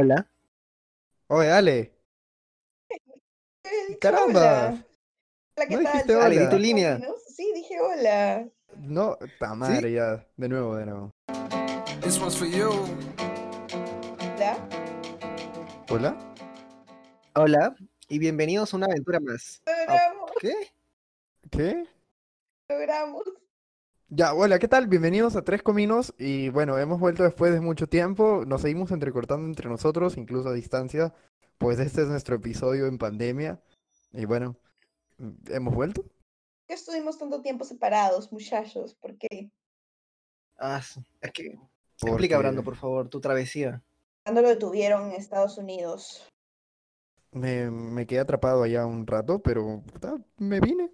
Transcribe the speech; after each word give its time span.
Hola. 0.00 0.30
Oye, 1.26 1.50
Ale. 1.50 1.92
Caramba. 4.00 4.40
Hola. 4.68 4.84
Hola, 5.56 5.66
¿qué 5.66 5.76
No 5.76 5.82
tal? 5.82 5.92
dijiste 5.92 6.12
¿Somos 6.12 6.26
hola. 6.26 6.40
di 6.40 6.50
tu 6.50 6.56
línea. 6.58 7.00
Sí, 7.26 7.52
dije 7.52 7.80
hola. 7.80 8.48
No, 8.76 9.18
ta 9.40 9.56
madre 9.56 9.90
ya. 9.90 10.24
De 10.36 10.48
nuevo, 10.48 10.76
de 10.76 10.86
nuevo. 10.86 11.10
This 12.00 12.16
one's 12.20 12.36
for 12.36 12.46
you. 12.46 12.70
¿Ya? 14.38 14.56
Hola. 15.90 16.16
Hola. 17.34 17.74
Y 18.08 18.20
bienvenidos 18.20 18.72
a 18.72 18.76
una 18.76 18.86
aventura 18.86 19.18
más. 19.18 19.60
Logramos, 19.66 20.30
¿Qué? 20.40 20.54
¿Qué? 21.50 21.88
logramos. 22.68 23.24
Ya, 24.10 24.32
hola, 24.32 24.58
¿qué 24.58 24.68
tal? 24.68 24.86
Bienvenidos 24.86 25.36
a 25.36 25.42
Tres 25.42 25.62
Cominos 25.62 26.14
y 26.18 26.48
bueno, 26.48 26.78
hemos 26.78 26.98
vuelto 26.98 27.24
después 27.24 27.52
de 27.52 27.60
mucho 27.60 27.88
tiempo, 27.88 28.44
nos 28.46 28.62
seguimos 28.62 28.90
entrecortando 28.90 29.46
entre 29.46 29.68
nosotros, 29.68 30.16
incluso 30.16 30.48
a 30.48 30.54
distancia, 30.54 31.14
pues 31.58 31.78
este 31.78 32.02
es 32.02 32.08
nuestro 32.08 32.36
episodio 32.36 32.86
en 32.86 32.96
pandemia 32.96 33.60
y 34.12 34.24
bueno, 34.24 34.56
¿hemos 35.48 35.74
vuelto? 35.74 36.02
¿Por 36.04 36.12
qué 36.68 36.74
estuvimos 36.74 37.18
tanto 37.18 37.42
tiempo 37.42 37.66
separados, 37.66 38.32
muchachos? 38.32 38.94
¿Por 38.94 39.18
qué? 39.18 39.50
Ah, 40.58 40.80
es 41.20 41.32
que. 41.32 41.58
Porque- 42.00 42.12
Explica, 42.12 42.38
Brando, 42.38 42.62
por 42.62 42.76
favor, 42.76 43.08
tu 43.08 43.20
travesía. 43.20 43.82
Cuando 44.24 44.40
lo 44.40 44.48
detuvieron 44.48 45.10
en 45.10 45.16
Estados 45.16 45.58
Unidos. 45.58 46.26
Me, 47.32 47.70
me 47.70 48.06
quedé 48.06 48.20
atrapado 48.20 48.62
allá 48.62 48.86
un 48.86 49.06
rato, 49.06 49.40
pero 49.42 49.82
ah, 50.02 50.16
me 50.38 50.60
vine 50.60 50.90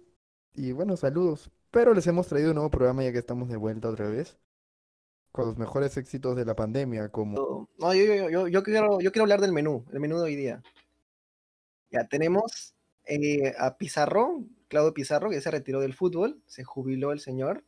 y 0.53 0.73
bueno, 0.73 0.97
saludos. 0.97 1.49
Pero 1.75 1.93
les 1.93 2.07
hemos 2.07 2.25
traído 2.27 2.51
un 2.51 2.55
nuevo 2.55 2.71
programa 2.71 3.03
ya 3.03 3.11
que 3.11 3.17
estamos 3.17 3.49
de 3.49 3.57
vuelta 3.57 3.89
otra 3.89 4.07
vez, 4.07 4.37
con 5.33 5.47
los 5.47 5.57
mejores 5.57 5.97
éxitos 5.97 6.37
de 6.37 6.45
la 6.45 6.55
pandemia, 6.55 7.09
como... 7.09 7.67
No, 7.77 7.93
yo, 7.93 8.05
yo, 8.05 8.29
yo, 8.29 8.47
yo 8.47 8.63
quiero, 8.63 9.01
yo 9.01 9.11
quiero 9.11 9.23
hablar 9.23 9.41
del 9.41 9.51
menú, 9.51 9.83
el 9.91 9.99
menú 9.99 10.15
de 10.15 10.23
hoy 10.23 10.37
día. 10.37 10.63
Ya 11.91 12.07
tenemos 12.07 12.75
eh, 13.03 13.53
a 13.57 13.75
Pizarro, 13.75 14.45
Claudio 14.69 14.93
Pizarro, 14.93 15.29
que 15.29 15.41
se 15.41 15.51
retiró 15.51 15.81
del 15.81 15.93
fútbol, 15.93 16.41
se 16.45 16.63
jubiló 16.63 17.11
el 17.11 17.19
señor. 17.19 17.65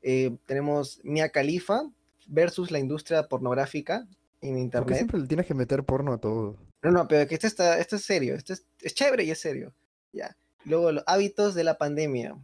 Eh, 0.00 0.34
tenemos 0.46 1.00
Mia 1.04 1.28
Khalifa 1.28 1.82
versus 2.28 2.70
la 2.70 2.78
industria 2.78 3.28
pornográfica 3.28 4.08
en 4.40 4.54
¿Por 4.54 4.54
qué 4.54 4.60
internet. 4.60 4.96
siempre 4.96 5.20
le 5.20 5.26
tienes 5.26 5.46
que 5.46 5.52
meter 5.52 5.84
porno 5.84 6.14
a 6.14 6.18
todo? 6.18 6.56
No, 6.80 6.90
no, 6.90 7.06
pero 7.06 7.28
que 7.28 7.34
esto 7.34 7.48
está, 7.48 7.78
esto 7.78 7.96
es 7.96 8.02
serio, 8.02 8.34
esto 8.34 8.54
es, 8.54 8.64
es 8.80 8.94
chévere 8.94 9.24
y 9.24 9.30
es 9.30 9.40
serio. 9.40 9.74
Ya. 10.10 10.34
Luego, 10.64 10.90
los 10.90 11.04
hábitos 11.06 11.54
de 11.54 11.64
la 11.64 11.76
pandemia. 11.76 12.34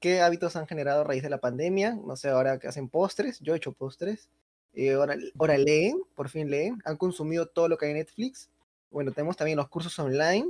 ¿Qué 0.00 0.20
hábitos 0.20 0.56
han 0.56 0.66
generado 0.66 1.00
a 1.00 1.04
raíz 1.04 1.22
de 1.22 1.30
la 1.30 1.38
pandemia? 1.40 1.94
No 1.94 2.16
sé, 2.16 2.28
ahora 2.28 2.58
que 2.58 2.68
hacen 2.68 2.88
postres, 2.88 3.40
yo 3.40 3.54
he 3.54 3.56
hecho 3.56 3.72
postres. 3.72 4.28
Eh, 4.74 4.92
ahora, 4.92 5.16
ahora 5.38 5.56
leen, 5.56 6.02
por 6.14 6.28
fin 6.28 6.50
leen. 6.50 6.82
Han 6.84 6.96
consumido 6.96 7.46
todo 7.46 7.68
lo 7.68 7.78
que 7.78 7.86
hay 7.86 7.92
en 7.92 7.98
Netflix. 7.98 8.50
Bueno, 8.90 9.12
tenemos 9.12 9.36
también 9.36 9.56
los 9.56 9.68
cursos 9.68 9.98
online, 9.98 10.46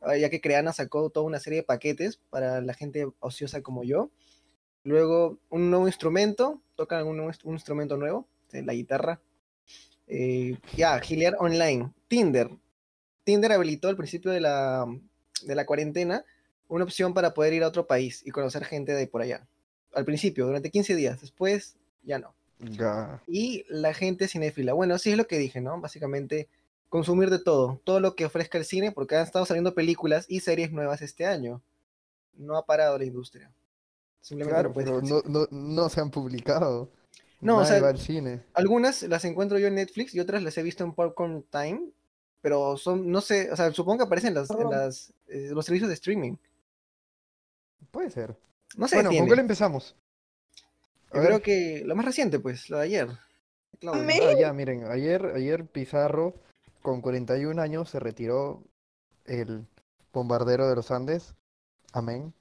ah, 0.00 0.16
ya 0.16 0.30
que 0.30 0.40
Creana 0.40 0.72
sacó 0.72 1.10
toda 1.10 1.26
una 1.26 1.40
serie 1.40 1.60
de 1.60 1.62
paquetes 1.64 2.20
para 2.30 2.60
la 2.60 2.74
gente 2.74 3.08
ociosa 3.18 3.62
como 3.62 3.82
yo. 3.82 4.10
Luego, 4.84 5.38
un 5.50 5.70
nuevo 5.70 5.86
instrumento, 5.86 6.60
tocan 6.76 7.04
inst- 7.06 7.44
un 7.44 7.54
instrumento 7.54 7.96
nuevo, 7.96 8.28
eh, 8.52 8.62
la 8.62 8.74
guitarra. 8.74 9.20
Eh, 10.06 10.58
ya, 10.76 11.00
Giliar 11.00 11.36
Online, 11.40 11.90
Tinder. 12.06 12.50
Tinder 13.24 13.52
habilitó 13.52 13.88
al 13.88 13.96
principio 13.96 14.30
de 14.30 14.40
la, 14.40 14.86
de 15.42 15.54
la 15.54 15.66
cuarentena 15.66 16.24
una 16.74 16.84
opción 16.84 17.14
para 17.14 17.34
poder 17.34 17.52
ir 17.52 17.62
a 17.62 17.68
otro 17.68 17.86
país 17.86 18.22
y 18.24 18.30
conocer 18.30 18.64
gente 18.64 18.92
de 18.92 19.06
por 19.06 19.22
allá. 19.22 19.46
Al 19.92 20.04
principio, 20.04 20.46
durante 20.46 20.70
15 20.70 20.96
días, 20.96 21.20
después 21.20 21.76
ya 22.02 22.18
no. 22.18 22.34
Ya. 22.58 23.22
Y 23.26 23.64
la 23.68 23.94
gente 23.94 24.28
cinéfila. 24.28 24.72
Bueno, 24.72 24.98
sí 24.98 25.10
es 25.10 25.16
lo 25.16 25.26
que 25.26 25.38
dije, 25.38 25.60
¿no? 25.60 25.80
Básicamente, 25.80 26.48
consumir 26.88 27.30
de 27.30 27.38
todo, 27.38 27.80
todo 27.84 28.00
lo 28.00 28.16
que 28.16 28.24
ofrezca 28.24 28.58
el 28.58 28.64
cine, 28.64 28.92
porque 28.92 29.16
han 29.16 29.24
estado 29.24 29.46
saliendo 29.46 29.74
películas 29.74 30.26
y 30.28 30.40
series 30.40 30.72
nuevas 30.72 31.02
este 31.02 31.26
año. 31.26 31.62
No 32.34 32.56
ha 32.56 32.66
parado 32.66 32.98
la 32.98 33.04
industria. 33.04 33.52
Simplemente 34.20 34.54
Claro, 34.54 34.68
no 34.70 34.74
pero 34.74 35.02
no, 35.02 35.22
no, 35.26 35.46
no 35.50 35.88
se 35.88 36.00
han 36.00 36.10
publicado. 36.10 36.90
No, 37.40 37.56
o 37.56 37.60
Nadie 37.60 37.72
sea, 37.72 37.82
va 37.82 37.88
al 37.90 37.98
cine. 37.98 38.42
Algunas 38.54 39.02
las 39.02 39.24
encuentro 39.24 39.58
yo 39.58 39.68
en 39.68 39.74
Netflix 39.74 40.14
y 40.14 40.20
otras 40.20 40.42
las 40.42 40.56
he 40.56 40.62
visto 40.62 40.82
en 40.82 40.94
Popcorn 40.94 41.44
Time, 41.50 41.90
pero 42.40 42.76
son, 42.76 43.10
no 43.10 43.20
sé, 43.20 43.50
o 43.52 43.56
sea, 43.56 43.70
supongo 43.72 43.98
que 43.98 44.04
aparecen 44.04 44.28
en, 44.28 44.34
las, 44.34 44.50
en 44.50 44.70
las, 44.70 45.12
eh, 45.28 45.50
los 45.52 45.64
servicios 45.64 45.88
de 45.88 45.94
streaming. 45.94 46.36
Puede 47.94 48.10
ser. 48.10 48.36
No 48.76 48.88
sé, 48.88 48.96
Bueno, 48.96 49.10
¿con 49.16 49.26
cuál 49.28 49.38
empezamos? 49.38 49.96
A 51.12 51.14
Yo 51.14 51.20
ver. 51.20 51.28
creo 51.28 51.42
que 51.42 51.82
lo 51.86 51.94
más 51.94 52.04
reciente, 52.04 52.40
pues, 52.40 52.68
lo 52.68 52.78
de 52.78 52.82
ayer. 52.84 53.08
Claudio. 53.78 54.02
Ah, 54.28 54.32
ya, 54.38 54.52
miren, 54.52 54.84
ayer, 54.90 55.24
ayer 55.34 55.64
Pizarro, 55.66 56.34
con 56.82 57.00
41 57.00 57.62
años, 57.62 57.88
se 57.90 58.00
retiró 58.00 58.64
el 59.26 59.64
bombardero 60.12 60.68
de 60.68 60.74
los 60.74 60.90
Andes. 60.90 61.36
Amén. 61.92 62.34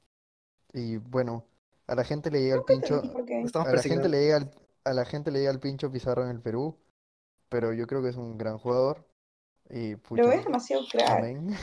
Y 0.73 0.97
bueno, 0.97 1.45
a 1.85 1.93
la 1.93 2.03
gente 2.03 2.31
le 2.31 2.41
llega 2.41 2.55
el 2.55 2.63
pincho. 2.63 3.03
Lo 3.03 3.61
a 3.61 3.71
la 3.73 3.81
gente 3.83 4.09
le 4.09 4.21
llega 4.21 4.37
el, 4.37 4.49
a 4.85 4.93
la 4.93 5.05
gente 5.05 5.29
le 5.29 5.39
llega 5.39 5.51
el 5.51 5.59
pincho 5.59 5.91
Pizarro 5.91 6.23
en 6.23 6.29
el 6.31 6.41
Perú, 6.41 6.75
pero 7.49 7.73
yo 7.73 7.85
creo 7.85 8.01
que 8.01 8.09
es 8.09 8.17
un 8.17 8.39
gran 8.39 8.57
jugador. 8.57 9.05
Y 9.69 9.95
Pero 9.97 10.01
pucha, 10.01 10.33
es 10.33 10.43
demasiado 10.45 10.83
crack. 10.91 11.09
amén. 11.09 11.55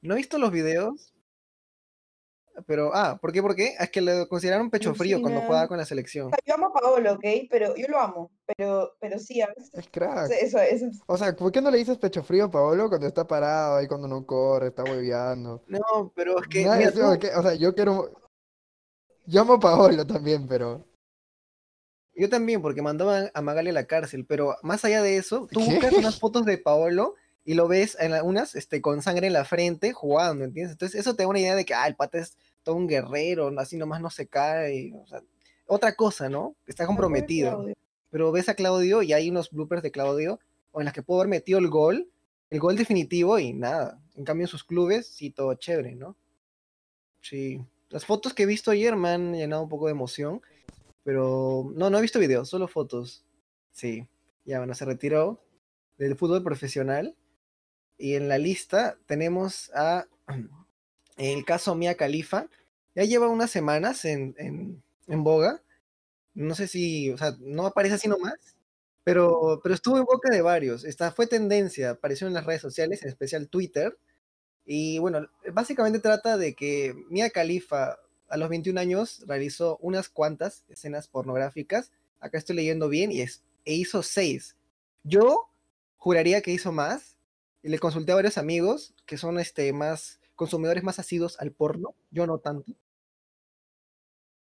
No 0.00 0.14
he 0.14 0.18
visto 0.18 0.38
los 0.38 0.52
videos, 0.52 1.12
pero, 2.66 2.90
ah, 2.94 3.18
¿por 3.20 3.32
qué? 3.32 3.42
¿Por 3.42 3.54
qué? 3.54 3.74
Es 3.78 3.90
que 3.90 4.00
le 4.00 4.26
consideraron 4.28 4.70
pecho 4.70 4.94
frío 4.94 5.20
cuando 5.20 5.40
jugaba 5.42 5.68
con 5.68 5.78
la 5.78 5.84
selección. 5.84 6.30
Yo 6.46 6.54
amo 6.54 6.66
a 6.68 6.72
Paolo, 6.72 7.12
¿ok? 7.14 7.24
Pero 7.50 7.74
yo 7.76 7.86
lo 7.88 7.98
amo. 8.00 8.30
Pero, 8.56 8.92
pero 9.00 9.18
sí, 9.18 9.40
a 9.40 9.46
veces. 9.48 9.70
Es 9.72 9.88
crack. 9.90 10.30
Eso, 10.30 10.58
eso 10.58 10.86
es. 10.86 11.00
O 11.06 11.16
sea, 11.16 11.34
¿por 11.34 11.52
qué 11.52 11.60
no 11.60 11.70
le 11.70 11.78
dices 11.78 11.98
pecho 11.98 12.22
frío 12.22 12.44
a 12.46 12.50
Paolo 12.50 12.88
cuando 12.88 13.06
está 13.06 13.26
parado 13.26 13.76
ahí, 13.76 13.86
cuando 13.86 14.08
no 14.08 14.24
corre, 14.26 14.68
está 14.68 14.84
hueveando? 14.84 15.62
No, 15.68 16.12
pero 16.14 16.40
es 16.40 16.48
que, 16.48 16.60
mira, 16.60 16.92
tú- 16.92 17.02
O 17.38 17.42
sea, 17.42 17.54
yo 17.54 17.74
quiero. 17.74 18.10
Yo 19.26 19.42
amo 19.42 19.54
a 19.54 19.60
Paolo 19.60 20.06
también, 20.06 20.46
pero. 20.48 20.84
yo 22.14 22.28
también, 22.28 22.60
porque 22.62 22.82
mandaban 22.82 23.30
a 23.34 23.42
Magali 23.42 23.70
a 23.70 23.74
la 23.74 23.84
cárcel, 23.84 24.24
pero 24.26 24.56
más 24.62 24.84
allá 24.84 25.02
de 25.02 25.16
eso, 25.18 25.46
tú 25.52 25.60
¿Qué? 25.60 25.66
buscas 25.74 25.92
unas 25.94 26.18
fotos 26.20 26.44
de 26.44 26.58
Paolo 26.58 27.14
y 27.44 27.54
lo 27.54 27.68
ves 27.68 27.96
en 28.00 28.10
la- 28.10 28.22
unas 28.24 28.54
este, 28.54 28.80
con 28.82 29.02
sangre 29.02 29.26
en 29.28 29.32
la 29.32 29.44
frente 29.44 29.92
jugando, 29.92 30.44
¿entiendes? 30.44 30.72
Entonces 30.72 30.98
eso 31.00 31.14
te 31.14 31.22
da 31.22 31.28
una 31.28 31.38
idea 31.40 31.54
de 31.54 31.64
que, 31.64 31.74
ah, 31.74 31.86
el 31.86 31.94
pata 31.96 32.18
es 32.18 32.36
todo 32.68 32.76
un 32.76 32.86
guerrero, 32.86 33.50
así 33.58 33.78
nomás 33.78 34.02
no 34.02 34.10
se 34.10 34.26
cae, 34.26 34.92
o 34.92 35.06
sea, 35.06 35.22
otra 35.66 35.94
cosa, 35.94 36.28
¿no? 36.28 36.54
Está 36.66 36.84
comprometido. 36.84 37.64
Pero 38.10 38.30
ves 38.30 38.50
a 38.50 38.54
Claudio 38.54 39.02
y 39.02 39.14
hay 39.14 39.30
unos 39.30 39.50
bloopers 39.50 39.82
de 39.82 39.90
Claudio 39.90 40.38
o 40.72 40.82
en 40.82 40.84
las 40.84 40.92
que 40.92 41.02
pudo 41.02 41.20
haber 41.20 41.30
metido 41.30 41.58
el 41.60 41.68
gol, 41.68 42.10
el 42.50 42.60
gol 42.60 42.76
definitivo 42.76 43.38
y 43.38 43.54
nada. 43.54 44.02
En 44.16 44.24
cambio 44.26 44.44
en 44.44 44.48
sus 44.48 44.64
clubes, 44.64 45.06
sí, 45.06 45.30
todo 45.30 45.54
chévere, 45.54 45.94
¿no? 45.94 46.14
Sí. 47.22 47.58
Las 47.88 48.04
fotos 48.04 48.34
que 48.34 48.42
he 48.42 48.46
visto 48.46 48.70
ayer 48.70 48.94
me 48.96 49.08
han 49.08 49.32
llenado 49.32 49.62
un 49.62 49.70
poco 49.70 49.86
de 49.86 49.92
emoción, 49.92 50.42
pero 51.04 51.72
no, 51.74 51.88
no 51.88 51.96
he 51.96 52.02
visto 52.02 52.18
videos, 52.18 52.50
solo 52.50 52.68
fotos. 52.68 53.24
Sí, 53.72 54.06
ya 54.44 54.58
bueno, 54.58 54.74
se 54.74 54.84
retiró 54.84 55.42
del 55.96 56.16
fútbol 56.16 56.42
profesional 56.44 57.16
y 57.96 58.16
en 58.16 58.28
la 58.28 58.36
lista 58.36 58.98
tenemos 59.06 59.70
a 59.74 60.04
el 61.16 61.44
caso 61.46 61.74
Mia 61.74 61.96
Khalifa. 61.96 62.48
Ya 62.98 63.04
lleva 63.04 63.28
unas 63.28 63.52
semanas 63.52 64.04
en, 64.04 64.34
en, 64.38 64.82
en 65.06 65.22
boga. 65.22 65.62
No 66.34 66.56
sé 66.56 66.66
si, 66.66 67.12
o 67.12 67.16
sea, 67.16 67.36
no 67.38 67.64
aparece 67.64 67.94
así 67.94 68.08
nomás, 68.08 68.34
pero, 69.04 69.60
pero 69.62 69.72
estuvo 69.72 69.98
en 69.98 70.04
boca 70.04 70.30
de 70.32 70.42
varios. 70.42 70.84
Esta 70.84 71.12
fue 71.12 71.28
tendencia, 71.28 71.90
apareció 71.90 72.26
en 72.26 72.34
las 72.34 72.44
redes 72.44 72.60
sociales, 72.60 73.04
en 73.04 73.08
especial 73.08 73.48
Twitter. 73.48 73.96
Y 74.64 74.98
bueno, 74.98 75.28
básicamente 75.52 76.00
trata 76.00 76.36
de 76.36 76.56
que 76.56 76.92
Mia 77.08 77.30
Khalifa 77.30 77.98
a 78.28 78.36
los 78.36 78.48
21 78.48 78.80
años 78.80 79.22
realizó 79.28 79.76
unas 79.80 80.08
cuantas 80.08 80.64
escenas 80.66 81.06
pornográficas. 81.06 81.92
Acá 82.18 82.36
estoy 82.36 82.56
leyendo 82.56 82.88
bien 82.88 83.12
y 83.12 83.20
es, 83.20 83.44
e 83.64 83.74
hizo 83.74 84.02
seis. 84.02 84.56
Yo 85.04 85.48
juraría 85.98 86.42
que 86.42 86.50
hizo 86.50 86.72
más. 86.72 87.16
Y 87.62 87.68
le 87.68 87.78
consulté 87.78 88.10
a 88.10 88.16
varios 88.16 88.38
amigos 88.38 88.92
que 89.06 89.18
son 89.18 89.38
este, 89.38 89.72
más 89.72 90.18
consumidores 90.34 90.82
más 90.82 90.98
asiduos 90.98 91.38
al 91.38 91.52
porno. 91.52 91.94
Yo 92.10 92.26
no 92.26 92.38
tanto. 92.38 92.72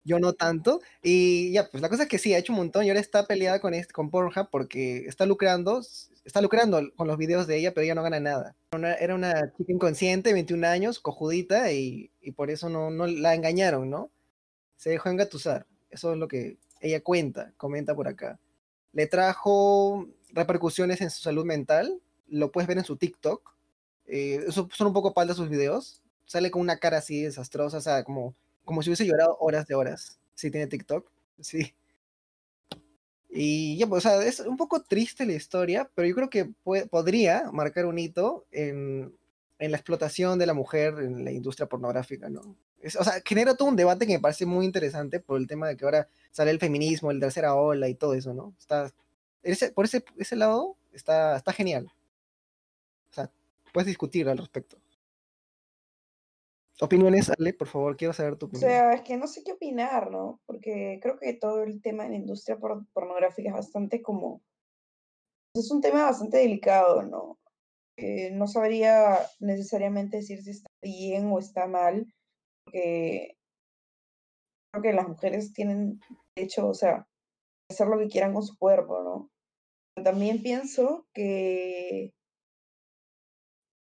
Yo 0.05 0.19
no 0.19 0.35
tanto. 0.35 0.81
Y 1.03 1.53
ya, 1.53 1.71
pues 1.71 1.83
la 1.83 1.89
cosa 1.89 2.05
es 2.05 2.09
que 2.09 2.19
sí, 2.19 2.35
ha 2.35 2.39
hecho 2.39 2.53
un 2.53 2.59
montón 2.59 2.85
y 2.85 2.91
ahora 2.91 3.01
está 3.01 3.27
peleada 3.27 3.61
con, 3.61 3.75
este, 3.75 3.93
con 3.93 4.11
porque 4.51 5.07
está 5.07 5.27
lucrando, 5.27 5.81
está 6.25 6.43
lucrando 6.43 6.81
con 6.95 7.09
los 7.09 7.17
videos 7.17 7.47
de 7.47 7.57
ella, 7.57 7.73
pero 7.73 7.85
ella 7.85 7.95
no 7.95 8.03
gana 8.03 8.21
nada. 8.21 8.55
Era 9.01 9.15
una 9.15 9.53
chica 9.57 9.73
inconsciente, 9.73 10.33
21 10.33 10.67
años, 10.67 11.01
cojudita, 11.01 11.73
y, 11.73 12.11
por 12.37 12.51
eso 12.51 12.69
no, 12.69 12.91
no 12.91 13.07
la 13.07 13.35
engañaron, 13.35 13.89
¿no? 13.89 14.11
Se 14.77 14.91
dejó 14.91 15.09
engatusar. 15.09 15.67
Eso 15.91 16.13
es 16.13 16.19
lo 16.19 16.29
que 16.29 16.59
ella 16.81 17.03
cuenta, 17.03 17.53
comenta 17.57 17.95
por 17.95 18.09
acá. 18.09 18.39
Le 18.93 19.07
trajo 19.07 20.09
repercusiones 20.31 21.01
en 21.01 21.11
su 21.11 21.23
salud 21.23 21.45
mental, 21.45 22.01
lo 22.29 22.53
puedes 22.53 22.69
ver 22.69 22.79
en 22.79 22.85
su 22.85 22.97
TikTok. 22.97 23.55
Eh, 24.07 24.47
son 24.51 24.87
un 24.87 24.93
poco 24.93 25.15
paldas 25.15 25.37
sus 25.37 25.49
videos. 25.49 26.03
Sale 26.27 26.51
con 26.51 26.63
una 26.63 26.79
cara 26.79 26.99
así 26.99 27.23
desastrosa, 27.23 27.79
o 27.79 27.81
sea, 27.81 28.05
como, 28.05 28.35
como 28.65 28.83
si 28.83 28.91
hubiese 28.91 29.07
llorado 29.07 29.37
horas 29.41 29.67
de 29.67 29.75
horas. 29.75 30.19
Sí, 30.35 30.51
tiene 30.51 30.67
TikTok. 30.67 31.09
Sí. 31.41 31.75
Y 33.29 33.77
ya, 33.79 33.87
pues, 33.89 34.07
o 34.07 34.09
sea, 34.09 34.23
es 34.25 34.41
un 34.41 34.57
poco 34.57 34.83
triste 34.83 35.27
la 35.27 35.33
historia, 35.33 35.91
pero 35.95 36.07
yo 36.07 36.15
creo 36.15 36.31
que 36.31 36.47
pue- 36.65 36.89
podría 36.89 37.51
marcar 37.53 37.87
un 37.87 37.99
hito 37.99 38.47
en, 38.53 39.13
en 39.59 39.71
la 39.73 39.77
explotación 39.77 40.39
de 40.39 40.47
la 40.47 40.55
mujer 40.55 40.95
en 41.01 41.25
la 41.25 41.33
industria 41.33 41.67
pornográfica, 41.69 42.29
¿no? 42.29 42.57
Es- 42.81 42.95
o 42.97 43.03
sea, 43.03 43.15
genera 43.25 43.57
todo 43.57 43.69
un 43.69 43.77
debate 43.77 44.07
que 44.07 44.13
me 44.15 44.21
parece 44.21 44.47
muy 44.47 44.65
interesante 44.65 45.19
por 45.19 45.39
el 45.41 45.49
tema 45.49 45.67
de 45.69 45.77
que 45.77 45.85
ahora 45.85 46.09
sale 46.31 46.51
el 46.53 46.61
feminismo, 46.61 47.11
el 47.11 47.19
tercera 47.21 47.55
ola 47.55 47.89
y 47.89 47.95
todo 47.97 48.15
eso, 48.15 48.35
¿no? 48.35 48.55
Está, 48.59 48.93
ese, 49.43 49.73
por 49.73 49.87
ese, 49.87 50.05
ese 50.17 50.37
lado 50.37 50.77
está, 50.93 51.37
está 51.37 51.53
genial. 51.53 51.91
O 53.11 53.15
sea, 53.15 53.31
puedes 53.73 53.87
discutir 53.89 54.29
al 54.29 54.39
respecto. 54.39 54.77
Opiniones, 56.81 57.31
Ale, 57.31 57.55
por 57.55 57.69
favor, 57.69 57.97
quiero 57.97 58.13
saber 58.13 58.37
tu 58.37 58.47
O 58.47 58.49
opinión. 58.49 58.69
sea, 58.71 58.93
es 58.95 59.03
que 59.03 59.17
no 59.17 59.27
sé 59.27 59.43
qué 59.45 59.53
opinar, 59.53 60.11
¿no? 60.11 60.41
Porque 60.47 60.99
creo 61.01 61.19
que 61.19 61.35
todo 61.35 61.63
el 61.63 61.81
tema 61.81 62.05
de 62.05 62.11
la 62.11 62.17
industria 62.17 62.57
por- 62.59 62.87
pornográfica 62.93 63.51
es 63.51 63.55
bastante 63.55 64.03
como... 64.03 64.43
Es 65.55 65.71
un 65.71 65.81
tema 65.81 66.03
bastante 66.05 66.39
delicado, 66.39 67.03
¿no? 67.03 67.39
Eh, 67.97 68.33
no 68.33 68.49
sabría 68.49 69.21
necesariamente 69.39 70.17
decir 70.17 70.43
si 70.43 70.51
está 70.51 70.67
bien 70.83 71.31
o 71.31 71.39
está 71.39 71.69
mal, 71.69 72.13
porque 72.65 73.37
creo 74.73 74.83
que 74.83 74.93
las 74.93 75.07
mujeres 75.07 75.53
tienen 75.53 76.01
derecho, 76.35 76.67
o 76.67 76.75
sea, 76.75 77.07
hacer 77.71 77.87
lo 77.87 77.99
que 77.99 78.09
quieran 78.09 78.35
con 78.35 78.43
su 78.43 78.59
cuerpo, 78.59 79.01
¿no? 79.05 80.03
También 80.03 80.43
pienso 80.43 81.07
que 81.15 82.13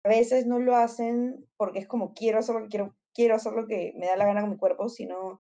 veces 0.07 0.45
no 0.45 0.59
lo 0.59 0.75
hacen 0.75 1.45
porque 1.57 1.79
es 1.79 1.87
como 1.87 2.13
quiero 2.13 2.39
hacer 2.39 2.55
lo 2.55 2.61
que 2.63 2.69
quiero, 2.69 2.95
quiero 3.13 3.35
hacer 3.35 3.53
lo 3.53 3.67
que 3.67 3.93
me 3.97 4.07
da 4.07 4.15
la 4.17 4.25
gana 4.25 4.41
con 4.41 4.51
mi 4.51 4.57
cuerpo, 4.57 4.89
sino 4.89 5.41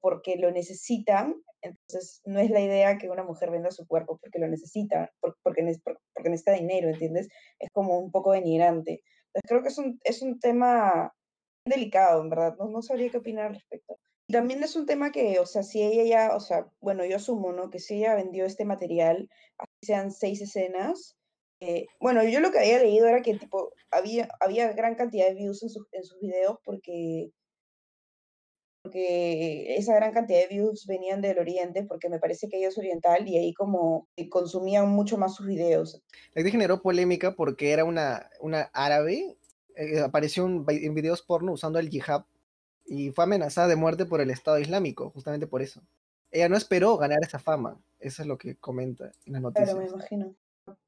porque 0.00 0.36
lo 0.36 0.50
necesitan. 0.50 1.34
Entonces, 1.62 2.20
no 2.24 2.40
es 2.40 2.50
la 2.50 2.60
idea 2.60 2.98
que 2.98 3.08
una 3.10 3.22
mujer 3.24 3.50
venda 3.50 3.70
su 3.70 3.86
cuerpo 3.86 4.18
porque 4.18 4.38
lo 4.38 4.48
necesita, 4.48 5.10
por- 5.20 5.36
porque, 5.42 5.62
porque 6.14 6.30
necesita 6.30 6.52
dinero, 6.52 6.88
¿entiendes? 6.88 7.28
Es 7.58 7.70
como 7.72 7.98
un 7.98 8.10
poco 8.10 8.32
denigrante. 8.32 9.02
Entonces, 9.32 9.48
creo 9.48 9.62
que 9.62 9.68
es 9.68 9.78
un, 9.78 9.98
es 10.04 10.22
un 10.22 10.38
tema 10.40 11.14
delicado, 11.64 12.22
en 12.22 12.30
verdad. 12.30 12.56
No, 12.58 12.68
no 12.68 12.82
sabría 12.82 13.10
qué 13.10 13.18
opinar 13.18 13.46
al 13.46 13.54
respecto. 13.54 13.98
Y 14.26 14.32
también 14.32 14.62
es 14.62 14.76
un 14.76 14.86
tema 14.86 15.12
que, 15.12 15.38
o 15.38 15.46
sea, 15.46 15.62
si 15.62 15.82
ella 15.82 16.04
ya, 16.04 16.36
o 16.36 16.40
sea, 16.40 16.66
bueno, 16.80 17.04
yo 17.04 17.16
asumo, 17.16 17.52
¿no? 17.52 17.70
Que 17.70 17.78
si 17.78 17.96
ella 17.98 18.14
vendió 18.14 18.46
este 18.46 18.64
material, 18.64 19.28
así 19.58 19.70
sean 19.86 20.10
seis 20.12 20.40
escenas, 20.40 21.16
eh, 21.66 21.86
bueno, 21.98 22.22
yo 22.24 22.40
lo 22.40 22.50
que 22.50 22.58
había 22.58 22.78
leído 22.78 23.06
era 23.06 23.22
que 23.22 23.38
tipo 23.38 23.72
había, 23.90 24.28
había 24.40 24.72
gran 24.72 24.96
cantidad 24.96 25.28
de 25.28 25.34
views 25.34 25.62
en, 25.62 25.70
sus 25.70 25.86
en 25.92 26.04
sus 26.04 26.20
videos 26.20 26.58
porque, 26.62 27.30
porque 28.82 29.74
esa 29.76 29.94
gran 29.94 30.12
cantidad 30.12 30.40
de 30.40 30.48
views 30.48 30.84
venían 30.86 31.22
del 31.22 31.38
oriente, 31.38 31.84
porque 31.84 32.10
me 32.10 32.18
parece 32.18 32.48
que 32.48 32.58
ella 32.58 32.68
es 32.68 32.76
oriental 32.76 33.26
y 33.26 33.38
ahí 33.38 33.54
como 33.54 34.08
consumían 34.28 34.90
mucho 34.90 35.16
más 35.16 35.36
sus 35.36 35.46
videos. 35.46 36.02
La 36.34 36.40
actriz 36.40 36.52
generó 36.52 36.82
polémica 36.82 37.34
porque 37.34 37.72
era 37.72 37.84
una, 37.84 38.28
una 38.40 38.70
árabe, 38.74 39.38
eh, 39.74 40.00
apareció 40.00 40.44
en 40.44 40.94
videos 40.94 41.22
porno 41.22 41.52
usando 41.52 41.78
el 41.78 41.88
hijab 41.94 42.26
y 42.84 43.10
fue 43.10 43.24
amenazada 43.24 43.68
de 43.68 43.76
muerte 43.76 44.04
por 44.04 44.20
el 44.20 44.30
Estado 44.30 44.58
Islámico, 44.58 45.08
justamente 45.10 45.46
por 45.46 45.62
eso. 45.62 45.80
Ella 46.30 46.50
no 46.50 46.58
esperó 46.58 46.98
ganar 46.98 47.20
esa 47.22 47.38
fama, 47.38 47.80
eso 48.00 48.20
es 48.20 48.28
lo 48.28 48.36
que 48.36 48.56
comenta 48.56 49.12
en 49.24 49.32
las 49.32 49.40
noticias. 49.40 49.70
Claro, 49.70 49.86
me 49.86 49.90
imagino. 49.90 50.34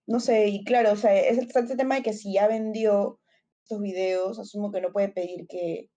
No 0.07 0.21
sé, 0.21 0.49
y 0.49 0.65
claro, 0.65 0.93
o 0.93 0.97
sea, 0.97 1.19
es 1.19 1.39
el, 1.39 1.47
este 1.47 1.77
tema 1.77 1.97
de 1.97 2.03
que 2.03 2.13
si 2.13 2.33
ya 2.33 2.47
vendió 2.47 3.19
estos 3.63 3.81
videos, 3.81 4.39
asumo 4.39 4.71
que 4.71 4.81
no 4.81 4.93
puede 4.93 5.09
pedir 5.09 5.47
que 5.49 5.91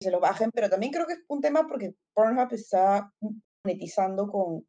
se 0.00 0.10
los 0.10 0.20
bajen, 0.20 0.50
pero 0.52 0.68
también 0.68 0.92
creo 0.92 1.06
que 1.06 1.14
es 1.14 1.20
un 1.28 1.40
tema 1.40 1.66
porque 1.68 1.94
Pornhub 2.12 2.52
está 2.52 3.12
monetizando 3.64 4.28
con 4.28 4.66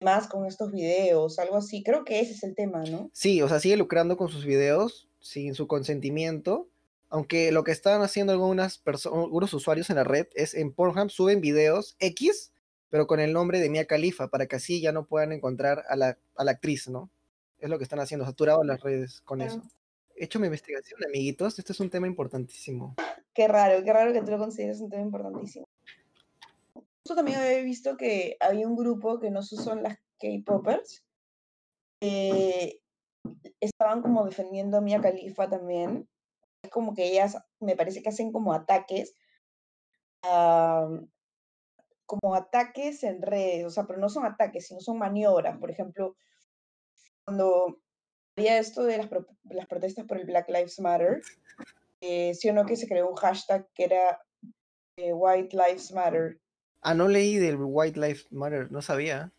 más 0.00 0.28
con 0.28 0.46
estos 0.46 0.72
videos, 0.72 1.38
algo 1.38 1.56
así. 1.56 1.82
Creo 1.82 2.04
que 2.04 2.20
ese 2.20 2.32
es 2.32 2.42
el 2.42 2.54
tema, 2.54 2.82
¿no? 2.84 3.10
Sí, 3.12 3.40
o 3.42 3.48
sea, 3.48 3.60
sigue 3.60 3.76
lucrando 3.76 4.16
con 4.16 4.28
sus 4.28 4.44
videos 4.44 5.08
sin 5.20 5.54
su 5.54 5.66
consentimiento, 5.66 6.68
aunque 7.08 7.52
lo 7.52 7.64
que 7.64 7.72
están 7.72 8.02
haciendo 8.02 8.32
algunas 8.32 8.82
algunos 9.06 9.54
usuarios 9.54 9.90
en 9.90 9.96
la 9.96 10.04
red 10.04 10.26
es 10.34 10.54
en 10.54 10.72
Pornhub 10.72 11.10
suben 11.10 11.40
videos 11.40 11.96
X, 12.00 12.52
pero 12.90 13.06
con 13.06 13.20
el 13.20 13.32
nombre 13.32 13.60
de 13.60 13.70
Mia 13.70 13.86
Khalifa, 13.86 14.28
para 14.28 14.46
que 14.46 14.56
así 14.56 14.80
ya 14.80 14.92
no 14.92 15.06
puedan 15.06 15.32
encontrar 15.32 15.84
a 15.88 15.96
la, 15.96 16.18
a 16.36 16.44
la 16.44 16.52
actriz, 16.52 16.88
¿no? 16.88 17.10
Es 17.58 17.70
lo 17.70 17.78
que 17.78 17.84
están 17.84 18.00
haciendo, 18.00 18.26
saturado 18.26 18.62
las 18.64 18.80
redes 18.80 19.20
con 19.22 19.38
Claro. 19.38 19.52
eso. 19.54 19.62
He 20.14 20.24
hecho 20.24 20.38
mi 20.40 20.46
investigación, 20.46 21.00
amiguitos, 21.04 21.58
este 21.58 21.72
es 21.72 21.80
un 21.80 21.90
tema 21.90 22.06
importantísimo. 22.06 22.94
Qué 23.34 23.48
raro, 23.48 23.82
qué 23.84 23.92
raro 23.92 24.12
que 24.12 24.22
tú 24.22 24.30
lo 24.30 24.38
consideres 24.38 24.80
un 24.80 24.88
tema 24.90 25.02
importantísimo. 25.02 25.66
Yo 27.04 27.14
también 27.14 27.38
había 27.38 27.60
visto 27.62 27.96
que 27.96 28.36
había 28.40 28.66
un 28.66 28.76
grupo 28.76 29.20
que 29.20 29.30
no 29.30 29.42
son 29.42 29.82
las 29.82 29.98
K-Poppers, 30.18 31.04
estaban 33.60 34.02
como 34.02 34.24
defendiendo 34.24 34.78
a 34.78 34.80
Mia 34.80 35.00
Khalifa 35.00 35.48
también. 35.48 36.08
Es 36.62 36.70
como 36.70 36.94
que 36.94 37.06
ellas, 37.08 37.36
me 37.60 37.76
parece 37.76 38.02
que 38.02 38.08
hacen 38.08 38.32
como 38.32 38.52
ataques, 38.52 39.14
a- 40.22 40.88
como 42.06 42.34
ataques 42.34 43.02
en 43.04 43.20
redes, 43.22 43.64
o 43.66 43.70
sea, 43.70 43.84
pero 43.86 43.98
no 43.98 44.08
son 44.08 44.24
ataques, 44.24 44.66
sino 44.68 44.80
son 44.80 44.98
maniobras. 44.98 45.58
Por 45.58 45.70
ejemplo, 45.70 46.16
cuando 47.36 47.80
había 48.38 48.58
esto 48.58 48.84
de 48.84 48.98
las, 48.98 49.08
pro- 49.08 49.26
las 49.50 49.66
protestas 49.66 50.04
por 50.06 50.18
el 50.18 50.26
Black 50.26 50.48
Lives 50.48 50.78
Matter, 50.80 51.20
eh, 52.00 52.32
sí 52.34 52.48
o 52.48 52.52
no 52.54 52.64
que 52.64 52.76
se 52.76 52.86
creó 52.86 53.08
un 53.10 53.16
hashtag 53.16 53.66
que 53.74 53.84
era 53.84 54.22
eh, 54.96 55.12
White 55.12 55.56
Lives 55.56 55.92
Matter. 55.92 56.40
Ah, 56.82 56.94
no 56.94 57.08
leí 57.08 57.36
del 57.36 57.56
White 57.58 57.98
Lives 57.98 58.30
Matter, 58.30 58.70
no 58.70 58.80
sabía. 58.80 59.32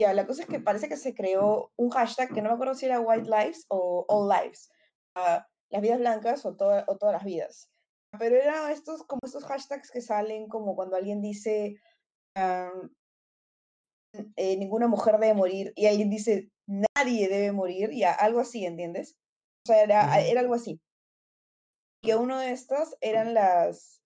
Ya, 0.00 0.12
la 0.12 0.26
cosa 0.26 0.42
es 0.42 0.48
que 0.48 0.60
parece 0.60 0.88
que 0.88 0.96
se 0.96 1.14
creó 1.14 1.72
un 1.76 1.90
hashtag 1.90 2.32
que 2.34 2.42
no 2.42 2.48
me 2.50 2.54
acuerdo 2.54 2.74
si 2.74 2.86
era 2.86 3.00
White 3.00 3.28
Lives 3.30 3.64
o 3.68 4.04
All 4.08 4.28
Lives, 4.28 4.70
ah, 5.16 5.46
las 5.70 5.80
vidas 5.82 5.98
blancas 6.00 6.44
o, 6.44 6.54
toda- 6.54 6.84
o 6.88 6.98
todas 6.98 7.14
las 7.14 7.24
vidas. 7.24 7.70
Pero 8.18 8.36
eran 8.36 8.70
estos 8.70 9.04
como 9.04 9.20
estos 9.24 9.44
hashtags 9.44 9.90
que 9.90 10.02
salen 10.02 10.48
como 10.48 10.76
cuando 10.76 10.96
alguien 10.96 11.22
dice 11.22 11.76
am, 12.36 12.90
eh, 14.36 14.56
ninguna 14.58 14.88
mujer 14.88 15.18
debe 15.18 15.32
morir 15.32 15.72
y 15.76 15.86
alguien 15.86 16.10
dice 16.10 16.50
nadie 16.72 17.28
debe 17.28 17.52
morir, 17.52 17.90
ya, 17.92 18.12
algo 18.12 18.40
así, 18.40 18.64
¿entiendes? 18.64 19.16
O 19.64 19.72
sea, 19.72 19.82
era, 19.82 20.12
algo 20.40 20.54
así. 20.54 20.80
Que 22.02 22.16
uno 22.16 22.38
de 22.38 22.52
estos 22.52 22.96
eran 23.00 23.34
las... 23.34 24.02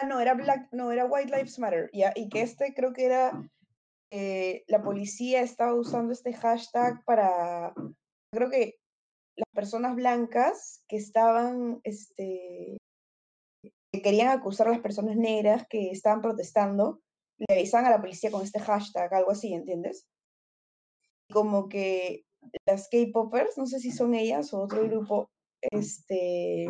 ah, 0.00 0.06
no, 0.06 0.20
era 0.20 0.34
Black, 0.34 0.68
no, 0.72 0.90
era 0.90 1.06
White 1.06 1.36
Lives 1.36 1.58
Matter, 1.58 1.90
ya, 1.92 2.12
y 2.14 2.28
que 2.28 2.42
este 2.42 2.74
creo 2.74 2.92
que 2.92 3.06
era 3.06 3.32
eh, 4.10 4.64
la 4.66 4.82
policía 4.82 5.42
estaba 5.42 5.74
usando 5.74 6.12
este 6.12 6.32
hashtag 6.32 7.04
para, 7.04 7.72
creo 8.32 8.50
que 8.50 8.76
las 9.36 9.52
personas 9.54 9.94
blancas 9.94 10.82
que 10.88 10.96
estaban, 10.96 11.80
este, 11.84 12.78
que 13.92 14.02
querían 14.02 14.28
acusar 14.28 14.68
a 14.68 14.72
las 14.72 14.80
personas 14.80 15.16
negras 15.16 15.66
que 15.68 15.90
estaban 15.90 16.22
protestando, 16.22 17.00
le 17.38 17.54
avisaban 17.54 17.86
a 17.86 17.90
la 17.90 18.00
policía 18.00 18.30
con 18.30 18.42
este 18.42 18.60
hashtag, 18.60 19.12
algo 19.12 19.30
así, 19.30 19.52
¿entiendes? 19.52 20.06
Como 21.32 21.68
que 21.68 22.24
las 22.66 22.88
K-Poppers, 22.90 23.58
no 23.58 23.66
sé 23.66 23.80
si 23.80 23.90
son 23.90 24.14
ellas 24.14 24.52
o 24.54 24.60
otro 24.60 24.84
grupo, 24.84 25.28
este, 25.60 26.66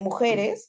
mujeres, 0.00 0.68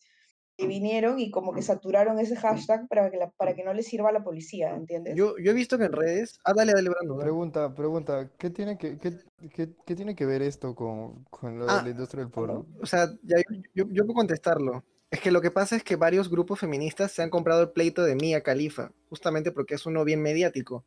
que 0.58 0.66
vinieron 0.66 1.20
y 1.20 1.30
como 1.30 1.54
que 1.54 1.62
saturaron 1.62 2.18
ese 2.20 2.36
hashtag 2.36 2.88
para 2.88 3.12
que, 3.12 3.18
la- 3.18 3.30
para 3.32 3.54
que 3.54 3.64
no 3.64 3.74
les 3.74 3.86
sirva 3.86 4.10
a 4.10 4.12
la 4.12 4.24
policía, 4.24 4.76
¿entiendes? 4.76 5.16
Yo, 5.16 5.38
yo 5.38 5.52
he 5.52 5.54
visto 5.54 5.78
que 5.78 5.84
en 5.86 5.92
redes. 5.92 6.40
Ah, 6.44 6.54
dale, 6.56 6.72
dale, 6.74 6.90
Brando. 6.90 7.18
Pregunta, 7.20 7.74
pregunta, 7.76 8.32
¿qué 8.40 8.50
tiene 8.50 8.76
que, 8.78 8.98
qué, 8.98 9.14
qué- 9.54 9.70
qué 9.86 9.96
tiene 9.96 10.16
que 10.16 10.26
ver 10.26 10.42
esto 10.42 10.74
con, 10.74 11.26
con 11.26 11.60
lo 11.60 11.66
de 11.68 11.72
Ah, 11.72 11.82
la 11.84 11.90
industria 11.92 12.24
del 12.24 12.32
porno? 12.32 12.66
O 12.82 12.86
sea, 12.88 13.08
ya, 13.22 13.38
yo, 13.76 13.86
yo- 13.92 14.04
puedo 14.06 14.16
contestarlo. 14.16 14.84
Es 15.12 15.22
que 15.22 15.32
lo 15.32 15.42
que 15.42 15.52
pasa 15.52 15.76
es 15.76 15.84
que 15.84 15.96
varios 15.96 16.28
grupos 16.30 16.60
feministas 16.60 17.12
se 17.12 17.22
han 17.22 17.30
comprado 17.30 17.62
el 17.62 17.70
pleito 17.72 18.04
de 18.04 18.16
Mia 18.16 18.42
Khalifa, 18.42 18.92
justamente 19.10 19.52
porque 19.52 19.76
es 19.76 19.86
uno 19.86 20.04
bien 20.04 20.22
mediático, 20.24 20.86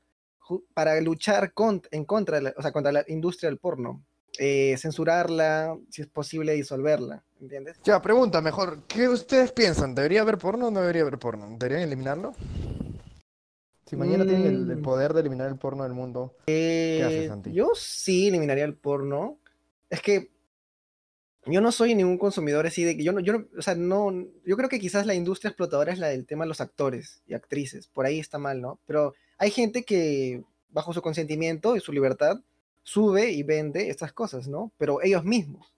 para 0.75 1.01
luchar 1.01 1.53
con- 1.53 1.83
en 1.91 2.05
contra, 2.05 2.41
la- 2.41 2.55
o 2.57 2.63
sea, 2.63 2.73
contra 2.73 2.93
la 2.93 3.05
industria 3.09 3.49
del 3.51 3.59
porno. 3.59 4.05
eh, 4.39 4.77
censurarla, 4.79 5.77
si 5.91 6.03
es 6.03 6.09
posible 6.09 6.53
disolverla, 6.55 7.25
¿entiendes? 7.41 7.79
Ya, 7.85 8.01
pregunta 8.01 8.41
mejor, 8.41 8.85
¿qué 8.87 9.09
ustedes 9.09 9.51
piensan? 9.53 9.95
¿Debería 9.95 10.23
haber 10.23 10.39
porno 10.39 10.69
o 10.69 10.71
no 10.71 10.81
debería 10.81 11.03
haber 11.03 11.19
porno? 11.19 11.49
¿Deberían 11.59 11.83
eliminarlo? 11.83 12.33
Si 13.87 13.97
mañana 13.97 14.25
tienen 14.25 14.47
el, 14.47 14.71
el 14.71 14.77
Mm. 14.79 14.83
poder 14.83 15.13
de 15.15 15.21
eliminar 15.21 15.49
el 15.49 15.59
porno 15.59 15.83
del 15.83 15.93
mundo, 15.95 16.37
¿qué 16.47 17.03
haces, 17.05 17.25
Eh, 17.25 17.29
Santi? 17.29 17.53
yo 17.53 17.73
sí 17.75 18.29
eliminaría 18.29 18.65
el 18.65 18.77
porno. 18.77 19.39
Es 19.91 20.01
que 20.01 20.31
yo 21.47 21.61
no 21.61 21.73
soy 21.73 21.95
ningún 21.97 22.17
consumidor 22.17 22.67
así 22.67 22.85
de 22.85 22.97
que 22.97 23.03
yo 23.03 23.13
no, 23.13 23.21
yo 23.21 23.33
no, 23.33 23.47
o 23.59 23.63
sea, 23.63 23.75
no, 23.75 24.13
yo 24.45 24.57
creo 24.57 24.69
que 24.69 24.79
quizás 24.79 25.07
la 25.07 25.15
industria 25.15 25.49
explotadora 25.49 25.93
es 25.93 25.99
la 25.99 26.07
del 26.09 26.25
tema 26.25 26.45
de 26.45 26.49
los 26.49 26.61
actores 26.61 27.23
y 27.27 27.35
actrices. 27.35 27.89
Por 27.89 28.07
ahí 28.07 28.21
está 28.21 28.39
mal, 28.39 28.61
¿no? 28.61 28.79
Pero 28.87 29.15
hay 29.41 29.51
gente 29.51 29.85
que, 29.85 30.45
bajo 30.69 30.93
su 30.93 31.01
consentimiento 31.01 31.75
y 31.75 31.81
su 31.81 31.93
libertad, 31.93 32.41
sube 32.83 33.31
y 33.33 33.43
vende 33.43 33.89
estas 33.89 34.13
cosas, 34.13 34.47
¿no? 34.49 34.71
Pero 34.77 35.01
ellos 35.03 35.25
mismos. 35.25 35.73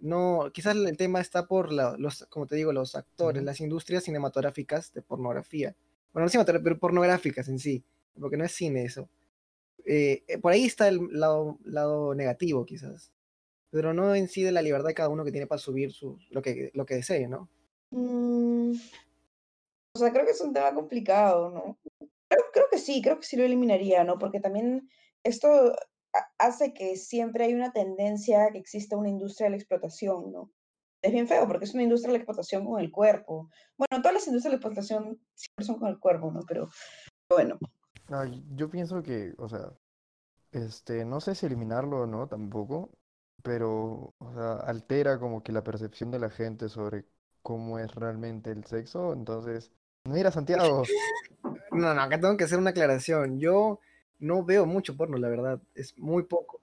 No, 0.00 0.50
quizás 0.52 0.74
el 0.74 0.96
tema 0.96 1.20
está 1.20 1.46
por 1.46 1.70
la- 1.70 1.96
los, 1.98 2.24
como 2.30 2.46
te 2.46 2.56
digo, 2.56 2.72
los 2.72 2.94
actores, 2.94 3.40
Ujú. 3.40 3.46
las 3.46 3.60
industrias 3.60 4.04
cinematográficas 4.04 4.92
de 4.94 5.02
pornografía. 5.02 5.76
Bueno, 6.12 6.24
no 6.24 6.30
cinematográficas, 6.30 6.64
pero 6.64 6.80
pornográficas 6.80 7.48
en 7.48 7.58
sí, 7.58 7.84
porque 8.18 8.36
no 8.38 8.44
es 8.44 8.52
cine 8.52 8.84
eso. 8.84 9.08
Eh, 9.84 10.24
eh, 10.26 10.38
por 10.38 10.52
ahí 10.52 10.64
está 10.64 10.88
el 10.88 10.98
lado, 11.10 11.58
lado 11.64 12.14
negativo, 12.14 12.64
quizás. 12.64 13.12
Pero 13.70 13.92
no 13.92 14.14
en 14.14 14.28
sí 14.28 14.42
de 14.42 14.52
la 14.52 14.62
libertad 14.62 14.88
de 14.88 14.94
cada 14.94 15.08
uno 15.10 15.24
que 15.24 15.30
tiene 15.32 15.46
para 15.46 15.58
subir 15.58 15.92
su, 15.92 16.18
lo, 16.30 16.40
que, 16.40 16.70
lo 16.72 16.86
que 16.86 16.94
desee, 16.94 17.28
¿no? 17.28 17.48
Mm, 17.90 18.72
o 19.94 19.98
sea, 19.98 20.10
creo 20.12 20.24
que 20.24 20.32
es 20.32 20.40
un 20.40 20.52
tema 20.54 20.74
complicado, 20.74 21.50
¿no? 21.50 21.76
Creo, 22.28 22.42
creo 22.52 22.66
que 22.70 22.78
sí, 22.78 23.02
creo 23.02 23.18
que 23.18 23.26
sí 23.26 23.36
lo 23.36 23.44
eliminaría, 23.44 24.04
¿no? 24.04 24.18
Porque 24.18 24.40
también 24.40 24.88
esto 25.22 25.48
ha- 26.14 26.28
hace 26.38 26.72
que 26.74 26.96
siempre 26.96 27.44
hay 27.44 27.54
una 27.54 27.72
tendencia 27.72 28.50
que 28.52 28.58
exista 28.58 28.96
una 28.96 29.08
industria 29.08 29.46
de 29.46 29.50
la 29.52 29.56
explotación, 29.56 30.32
¿no? 30.32 30.50
Es 31.02 31.12
bien 31.12 31.28
feo 31.28 31.46
porque 31.46 31.66
es 31.66 31.74
una 31.74 31.82
industria 31.82 32.12
de 32.12 32.18
la 32.18 32.22
explotación 32.22 32.64
con 32.64 32.80
el 32.80 32.90
cuerpo. 32.90 33.50
Bueno, 33.76 34.02
todas 34.02 34.14
las 34.14 34.26
industrias 34.26 34.44
de 34.44 34.50
la 34.50 34.56
explotación 34.56 35.20
siempre 35.34 35.64
son 35.66 35.78
con 35.78 35.88
el 35.88 35.98
cuerpo, 35.98 36.30
¿no? 36.32 36.40
Pero 36.48 36.70
bueno, 37.28 37.58
yo 38.54 38.70
pienso 38.70 39.02
que, 39.02 39.34
o 39.38 39.48
sea, 39.48 39.72
este, 40.52 41.04
no 41.04 41.20
sé 41.20 41.34
si 41.34 41.46
eliminarlo 41.46 42.02
o 42.02 42.06
no 42.06 42.28
tampoco, 42.28 42.90
pero, 43.42 44.14
o 44.18 44.34
sea, 44.34 44.54
altera 44.66 45.18
como 45.18 45.42
que 45.42 45.52
la 45.52 45.64
percepción 45.64 46.10
de 46.10 46.18
la 46.20 46.30
gente 46.30 46.68
sobre 46.68 47.06
cómo 47.42 47.78
es 47.78 47.94
realmente 47.94 48.50
el 48.50 48.64
sexo. 48.64 49.12
Entonces, 49.12 49.72
mira, 50.04 50.30
Santiago, 50.30 50.84
No, 51.72 51.94
no, 51.94 52.00
acá 52.00 52.20
tengo 52.20 52.36
que 52.36 52.44
hacer 52.44 52.58
una 52.58 52.70
aclaración. 52.70 53.38
Yo 53.40 53.80
no 54.18 54.44
veo 54.44 54.66
mucho 54.66 54.96
porno, 54.96 55.16
la 55.18 55.28
verdad. 55.28 55.60
Es 55.74 55.96
muy 55.98 56.24
poco. 56.24 56.60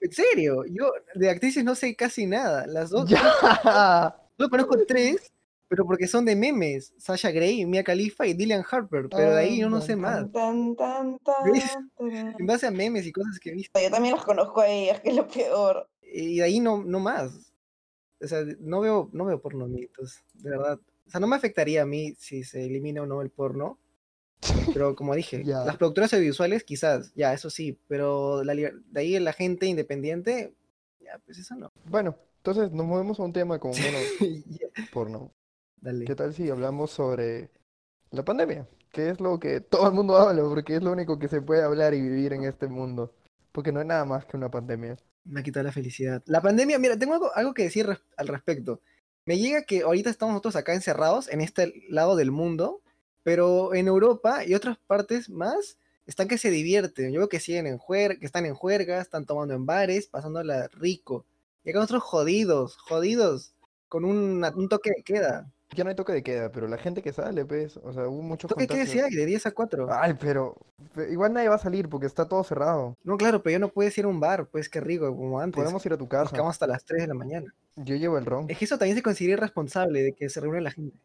En 0.00 0.12
serio, 0.12 0.64
yo 0.66 0.92
de 1.14 1.30
actrices 1.30 1.64
no 1.64 1.74
sé 1.74 1.94
casi 1.94 2.26
nada. 2.26 2.66
Las 2.66 2.90
dos, 2.90 3.08
ya. 3.08 4.16
Yo 4.38 4.48
conozco 4.48 4.78
tres, 4.86 5.30
pero 5.68 5.84
porque 5.84 6.06
son 6.06 6.24
de 6.24 6.34
memes. 6.34 6.94
Sasha 6.96 7.30
Grey, 7.30 7.66
Mia 7.66 7.84
Khalifa 7.84 8.26
y 8.26 8.32
Dillian 8.32 8.64
Harper. 8.68 9.08
Pero 9.10 9.32
de 9.32 9.38
ahí 9.38 9.60
yo 9.60 9.68
no 9.68 9.80
sé 9.80 9.96
más. 9.96 10.30
tan, 10.32 10.74
tan, 10.76 11.18
tan. 11.18 11.52
En 11.98 12.46
base 12.46 12.66
a 12.66 12.70
memes 12.70 13.06
y 13.06 13.12
cosas 13.12 13.38
que 13.38 13.50
he 13.50 13.52
visto. 13.52 13.78
Yo 13.78 13.90
también 13.90 14.14
las 14.14 14.24
conozco 14.24 14.60
a 14.60 14.68
ellas, 14.68 15.00
que 15.00 15.10
es 15.10 15.16
lo 15.16 15.28
peor. 15.28 15.86
Y 16.02 16.38
de 16.38 16.44
ahí 16.44 16.60
no, 16.60 16.82
no 16.82 17.00
más. 17.00 17.52
O 18.22 18.26
sea, 18.26 18.42
no 18.60 18.80
veo, 18.80 19.10
no 19.12 19.24
veo 19.26 19.40
porno, 19.40 19.64
amiguitos, 19.64 20.20
de 20.34 20.50
verdad. 20.50 20.80
O 21.10 21.12
sea, 21.12 21.18
no 21.20 21.26
me 21.26 21.34
afectaría 21.34 21.82
a 21.82 21.86
mí 21.86 22.14
si 22.20 22.44
se 22.44 22.64
elimina 22.66 23.02
o 23.02 23.06
no 23.06 23.20
el 23.20 23.30
porno. 23.30 23.80
Pero 24.72 24.94
como 24.94 25.16
dije, 25.16 25.42
las 25.44 25.76
productoras 25.76 26.14
audiovisuales 26.14 26.62
quizás, 26.62 27.12
ya, 27.16 27.34
eso 27.34 27.50
sí. 27.50 27.76
Pero 27.88 28.44
la 28.44 28.54
de 28.54 28.72
ahí 28.94 29.18
la 29.18 29.32
gente 29.32 29.66
independiente, 29.66 30.54
ya, 31.00 31.18
pues 31.26 31.36
eso 31.38 31.56
no. 31.56 31.72
Bueno, 31.86 32.16
entonces 32.36 32.70
nos 32.70 32.86
movemos 32.86 33.18
a 33.18 33.24
un 33.24 33.32
tema 33.32 33.58
como 33.58 33.74
Ya, 34.46 34.68
porno. 34.92 35.32
Dale. 35.80 36.04
¿Qué 36.04 36.14
tal 36.14 36.32
si 36.32 36.48
hablamos 36.48 36.92
sobre 36.92 37.50
la 38.12 38.24
pandemia? 38.24 38.68
Que 38.92 39.08
es 39.10 39.20
lo 39.20 39.40
que 39.40 39.60
todo 39.60 39.88
el 39.88 39.94
mundo 39.94 40.16
habla, 40.16 40.42
porque 40.44 40.76
es 40.76 40.82
lo 40.84 40.92
único 40.92 41.18
que 41.18 41.26
se 41.26 41.42
puede 41.42 41.62
hablar 41.64 41.92
y 41.92 42.00
vivir 42.00 42.34
en 42.34 42.44
este 42.44 42.68
mundo. 42.68 43.12
Porque 43.50 43.72
no 43.72 43.80
es 43.80 43.86
nada 43.86 44.04
más 44.04 44.26
que 44.26 44.36
una 44.36 44.48
pandemia. 44.48 44.96
Me 45.24 45.40
ha 45.40 45.42
quitado 45.42 45.64
la 45.64 45.72
felicidad. 45.72 46.22
La 46.26 46.40
pandemia, 46.40 46.78
mira, 46.78 46.96
tengo 46.96 47.14
algo, 47.14 47.34
algo 47.34 47.52
que 47.52 47.64
decir 47.64 47.84
res- 47.86 48.00
al 48.16 48.28
respecto. 48.28 48.80
Me 49.30 49.38
llega 49.38 49.62
que 49.62 49.82
ahorita 49.82 50.10
estamos 50.10 50.32
nosotros 50.32 50.56
acá 50.56 50.74
encerrados 50.74 51.28
en 51.28 51.40
este 51.40 51.72
lado 51.88 52.16
del 52.16 52.32
mundo, 52.32 52.82
pero 53.22 53.74
en 53.74 53.86
Europa 53.86 54.44
y 54.44 54.54
otras 54.54 54.76
partes 54.88 55.30
más 55.30 55.78
están 56.04 56.26
que 56.26 56.36
se 56.36 56.50
divierten. 56.50 57.12
Yo 57.12 57.20
veo 57.20 57.28
que 57.28 57.38
siguen 57.38 57.68
en 57.68 57.78
juer 57.78 58.18
que 58.18 58.26
están 58.26 58.44
en 58.44 58.56
juergas, 58.56 59.02
están 59.02 59.26
tomando 59.26 59.54
en 59.54 59.66
bares, 59.66 60.08
pasándola 60.08 60.66
rico. 60.72 61.26
Y 61.62 61.70
acá 61.70 61.78
nosotros 61.78 62.02
jodidos, 62.02 62.76
jodidos, 62.76 63.54
con 63.86 64.04
un, 64.04 64.44
un 64.56 64.68
toque 64.68 64.90
de 64.96 65.04
queda. 65.04 65.48
Ya 65.76 65.84
no 65.84 65.90
hay 65.90 65.96
toque 65.96 66.12
de 66.12 66.22
queda, 66.24 66.50
pero 66.50 66.66
la 66.66 66.78
gente 66.78 67.00
que 67.00 67.12
sale, 67.12 67.44
pues, 67.44 67.76
o 67.76 67.92
sea, 67.92 68.08
hubo 68.08 68.22
muchos 68.22 68.48
¿Toque 68.48 68.62
de 68.62 68.66
queda 68.66 68.78
contagios. 68.78 69.06
sí 69.06 69.14
hay? 69.14 69.20
De 69.20 69.26
10 69.26 69.46
a 69.46 69.52
4. 69.52 69.86
Ay, 69.92 70.14
pero, 70.20 70.56
pe- 70.94 71.12
igual 71.12 71.32
nadie 71.32 71.48
va 71.48 71.54
a 71.54 71.58
salir 71.58 71.88
porque 71.88 72.06
está 72.06 72.26
todo 72.28 72.42
cerrado. 72.42 72.96
No, 73.04 73.16
claro, 73.16 73.40
pero 73.42 73.52
ya 73.52 73.58
no 73.60 73.68
puedes 73.68 73.96
ir 73.96 74.04
a 74.04 74.08
un 74.08 74.18
bar, 74.18 74.46
pues 74.46 74.68
qué 74.68 74.80
rico, 74.80 75.06
como 75.14 75.38
antes. 75.38 75.62
Podemos 75.62 75.84
ir 75.86 75.92
a 75.92 75.96
tu 75.96 76.04
Nos 76.04 76.10
casa. 76.10 76.30
quedamos 76.32 76.50
hasta 76.52 76.66
las 76.66 76.84
3 76.84 77.02
de 77.02 77.06
la 77.08 77.14
mañana. 77.14 77.54
Yo 77.76 77.94
llevo 77.94 78.18
el 78.18 78.26
ron. 78.26 78.50
Es 78.50 78.58
que 78.58 78.64
eso 78.64 78.78
también 78.78 78.96
se 78.96 79.02
considera 79.02 79.34
irresponsable 79.34 80.02
de 80.02 80.12
que 80.12 80.28
se 80.28 80.40
reúne 80.40 80.60
la 80.60 80.72
gente. 80.72 80.98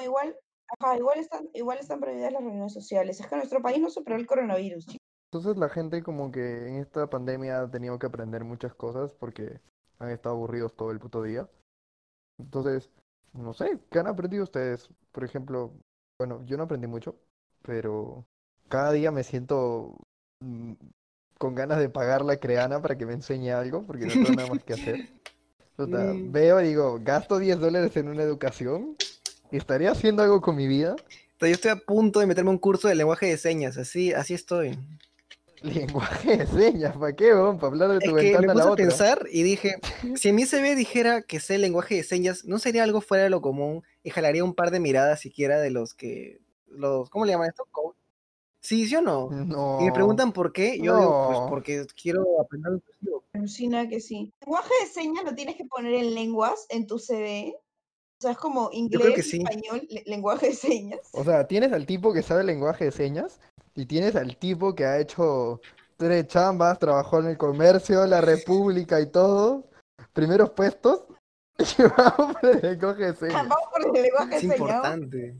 Igual, 0.00 0.36
ajá, 0.78 0.96
igual 0.96 1.18
están, 1.18 1.48
igual 1.54 1.78
están 1.78 1.98
prohibidas 2.00 2.32
las 2.32 2.42
reuniones 2.42 2.72
sociales. 2.74 3.18
Es 3.18 3.26
que 3.26 3.34
nuestro 3.36 3.60
país 3.60 3.80
no 3.80 3.90
superó 3.90 4.14
el 4.16 4.26
coronavirus, 4.26 4.86
chicos. 4.86 5.06
Entonces 5.32 5.56
la 5.56 5.68
gente 5.68 6.04
como 6.04 6.30
que 6.30 6.68
en 6.68 6.76
esta 6.76 7.10
pandemia 7.10 7.62
ha 7.62 7.70
tenido 7.70 7.98
que 7.98 8.06
aprender 8.06 8.44
muchas 8.44 8.72
cosas 8.74 9.12
porque 9.14 9.60
han 9.98 10.10
estado 10.10 10.36
aburridos 10.36 10.76
todo 10.76 10.92
el 10.92 11.00
puto 11.00 11.24
día. 11.24 11.48
Entonces, 12.38 12.90
no 13.38 13.52
sé, 13.54 13.78
¿qué 13.90 13.98
han 13.98 14.06
aprendido 14.06 14.44
ustedes? 14.44 14.88
Por 15.12 15.24
ejemplo, 15.24 15.72
bueno, 16.18 16.42
yo 16.44 16.56
no 16.56 16.64
aprendí 16.64 16.86
mucho, 16.86 17.16
pero 17.62 18.26
cada 18.68 18.92
día 18.92 19.10
me 19.10 19.22
siento 19.24 19.96
mm, 20.40 20.72
con 21.38 21.54
ganas 21.54 21.78
de 21.78 21.88
pagar 21.88 22.24
la 22.24 22.38
creana 22.38 22.80
para 22.80 22.96
que 22.96 23.06
me 23.06 23.12
enseñe 23.14 23.50
algo, 23.50 23.82
porque 23.82 24.06
no 24.06 24.12
tengo 24.12 24.30
nada 24.30 24.48
más 24.48 24.64
que 24.64 24.72
hacer. 24.74 25.08
O 25.76 25.86
sea, 25.86 25.98
Mm. 26.14 26.32
veo 26.32 26.60
y 26.60 26.68
digo, 26.68 26.98
gasto 27.02 27.38
10 27.38 27.58
dólares 27.60 27.96
en 27.96 28.08
una 28.08 28.22
educación, 28.22 28.96
¿estaría 29.50 29.90
haciendo 29.92 30.22
algo 30.22 30.40
con 30.40 30.56
mi 30.56 30.66
vida? 30.66 30.96
Yo 31.38 31.46
estoy 31.48 31.70
a 31.70 31.76
punto 31.76 32.20
de 32.20 32.26
meterme 32.26 32.50
un 32.50 32.58
curso 32.58 32.88
de 32.88 32.94
lenguaje 32.94 33.26
de 33.26 33.36
señas, 33.36 33.76
así, 33.76 34.12
así 34.14 34.32
estoy. 34.32 34.78
Lenguaje 35.62 36.36
de 36.38 36.46
señas, 36.46 36.96
¿para 36.96 37.14
qué, 37.14 37.32
weón? 37.34 37.56
¿Para 37.58 37.68
hablar 37.68 37.88
de 37.90 37.98
Es 37.98 38.04
tu 38.04 38.14
que 38.16 38.22
me 38.22 38.22
ventana 38.22 38.52
a 38.52 38.54
puse 38.54 38.64
la 38.64 38.68
a 38.68 38.72
otra? 38.72 38.84
pensar 38.86 39.26
y 39.30 39.42
dije, 39.42 39.74
si 40.16 40.28
en 40.28 40.34
mi 40.34 40.44
CV 40.46 40.74
dijera 40.74 41.22
que 41.22 41.40
sé 41.40 41.58
lenguaje 41.58 41.96
de 41.96 42.02
señas, 42.04 42.44
¿no 42.44 42.58
sería 42.58 42.82
algo 42.84 43.00
fuera 43.00 43.24
de 43.24 43.30
lo 43.30 43.40
común? 43.40 43.82
Y 44.02 44.10
jalaría 44.10 44.44
un 44.44 44.54
par 44.54 44.70
de 44.70 44.80
miradas 44.80 45.20
siquiera 45.20 45.58
de 45.60 45.70
los 45.70 45.94
que, 45.94 46.40
los, 46.68 47.08
¿cómo 47.10 47.24
le 47.24 47.32
llaman 47.32 47.48
esto? 47.48 47.66
Sí, 48.60 48.86
¿sí 48.88 48.96
o 48.96 49.00
no? 49.00 49.30
No. 49.30 49.78
Y 49.80 49.84
me 49.84 49.92
preguntan 49.92 50.32
por 50.32 50.52
qué, 50.52 50.78
yo 50.80 50.96
digo, 50.98 51.26
pues 51.28 51.38
No. 51.38 51.46
porque 51.48 51.86
quiero 52.00 52.24
aprender 52.40 52.72
un. 52.72 52.82
Alucina 53.32 53.86
que 53.88 54.00
sí. 54.00 54.32
Lenguaje 54.40 54.72
de 54.82 54.90
señas 54.90 55.24
lo 55.24 55.34
tienes 55.34 55.56
que 55.56 55.64
poner 55.66 55.94
en 55.94 56.14
lenguas 56.14 56.66
en 56.70 56.86
tu 56.86 56.98
CV. 56.98 57.54
O 58.18 58.22
sea, 58.22 58.32
es 58.32 58.38
como 58.38 58.70
inglés, 58.72 59.26
sí. 59.28 59.36
español, 59.36 59.86
le- 59.90 60.02
lenguaje 60.06 60.46
de 60.48 60.54
señas. 60.54 61.00
O 61.12 61.22
sea, 61.22 61.46
tienes 61.46 61.72
al 61.72 61.84
tipo 61.86 62.12
que 62.14 62.22
sabe 62.22 62.42
lenguaje 62.44 62.86
de 62.86 62.92
señas 62.92 63.38
y 63.76 63.86
tienes 63.86 64.16
al 64.16 64.36
tipo 64.36 64.74
que 64.74 64.84
ha 64.86 64.98
hecho 64.98 65.60
tres 65.96 66.26
chambas, 66.26 66.78
trabajó 66.78 67.20
en 67.20 67.26
el 67.26 67.38
comercio, 67.38 68.04
la 68.06 68.20
república 68.20 69.00
y 69.00 69.06
todo, 69.06 69.68
primeros 70.12 70.50
puestos, 70.50 71.04
y 71.58 71.82
vamos 71.96 72.36
por 72.40 72.50
el 72.50 72.60
lenguaje 72.62 73.04
de 73.04 73.14
señas. 73.14 73.48
Vamos 73.48 73.68
por 73.72 73.96
el 73.96 74.02
lenguaje 74.02 74.30
de 74.30 74.36
Es 74.36 74.44
importante. 74.44 75.36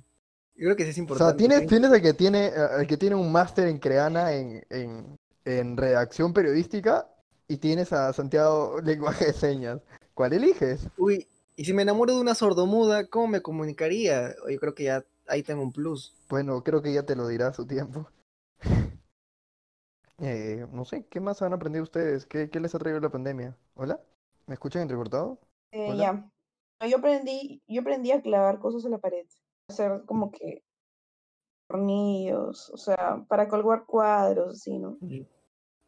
Yo 0.54 0.64
creo 0.64 0.76
que 0.76 0.84
sí 0.84 0.90
es 0.90 1.10
O 1.10 1.14
sea, 1.14 1.30
importante. 1.32 1.36
tienes, 1.38 1.60
¿sí? 1.60 1.66
tienes 1.66 1.92
el 1.92 2.02
que 2.02 2.14
tiene, 2.14 2.46
eh, 2.46 2.52
el 2.80 2.86
que 2.86 2.96
tiene 2.96 3.16
un 3.16 3.30
máster 3.32 3.68
en 3.68 3.78
Creana 3.78 4.32
en, 4.32 4.64
en, 4.70 5.18
en 5.44 5.76
redacción 5.76 6.32
periodística 6.32 7.08
y 7.48 7.58
tienes 7.58 7.92
a 7.92 8.12
Santiago 8.12 8.80
lenguaje 8.84 9.26
de 9.26 9.32
señas. 9.32 9.80
¿Cuál 10.14 10.32
eliges? 10.32 10.88
Uy, 10.96 11.28
y 11.56 11.64
si 11.64 11.72
me 11.74 11.82
enamoro 11.82 12.14
de 12.14 12.20
una 12.20 12.34
sordomuda, 12.34 13.06
¿cómo 13.06 13.28
me 13.28 13.42
comunicaría? 13.42 14.34
Yo 14.50 14.58
creo 14.58 14.74
que 14.74 14.84
ya 14.84 15.04
ahí 15.26 15.42
tengo 15.42 15.62
un 15.62 15.72
plus. 15.72 16.14
Bueno, 16.28 16.62
creo 16.62 16.80
que 16.82 16.92
ya 16.92 17.02
te 17.02 17.16
lo 17.16 17.28
dirá 17.28 17.48
a 17.48 17.52
su 17.54 17.66
tiempo. 17.66 18.08
Eh, 20.18 20.66
no 20.73 20.85
sé, 20.85 21.04
¿qué 21.11 21.20
más 21.20 21.42
han 21.42 21.52
aprendido 21.52 21.82
ustedes? 21.82 22.26
¿Qué, 22.26 22.49
qué 22.49 22.61
les 22.61 22.75
ha 22.75 22.78
traído 22.78 23.00
la 23.00 23.11
pandemia? 23.11 23.56
¿Hola? 23.75 24.00
¿Me 24.46 24.54
escuchan 24.54 24.82
entrecortado? 24.82 25.38
Eh, 25.73 25.90
Hola. 25.90 26.02
ya. 26.02 26.12
No, 26.80 26.87
Yo 26.88 26.96
aprendí, 26.99 27.62
yo 27.66 27.80
aprendí 27.82 28.12
a 28.12 28.23
clavar 28.23 28.58
cosas 28.58 28.85
en 28.85 28.92
la 28.92 28.99
pared. 28.99 29.26
Hacer 29.68 30.02
como 30.06 30.30
que 30.30 30.62
tornillos, 31.68 32.70
o 32.70 32.76
sea, 32.76 33.25
para 33.28 33.49
colgar 33.49 33.85
cuadros, 33.87 34.54
así, 34.58 34.78
¿no? 34.78 34.99
Y- 35.02 35.26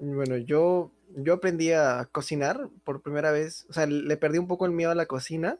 Bueno, 0.01 0.37
yo, 0.37 0.93
yo 1.17 1.35
aprendí 1.35 1.73
a 1.73 2.09
cocinar 2.13 2.69
por 2.85 3.03
primera 3.03 3.33
vez. 3.33 3.67
O 3.69 3.73
sea, 3.73 3.87
le 3.87 4.17
perdí 4.17 4.39
un 4.39 4.47
poco 4.47 4.65
el 4.67 4.73
miedo 4.73 4.93
a 4.93 4.95
la 4.95 5.07
cocina 5.07 5.59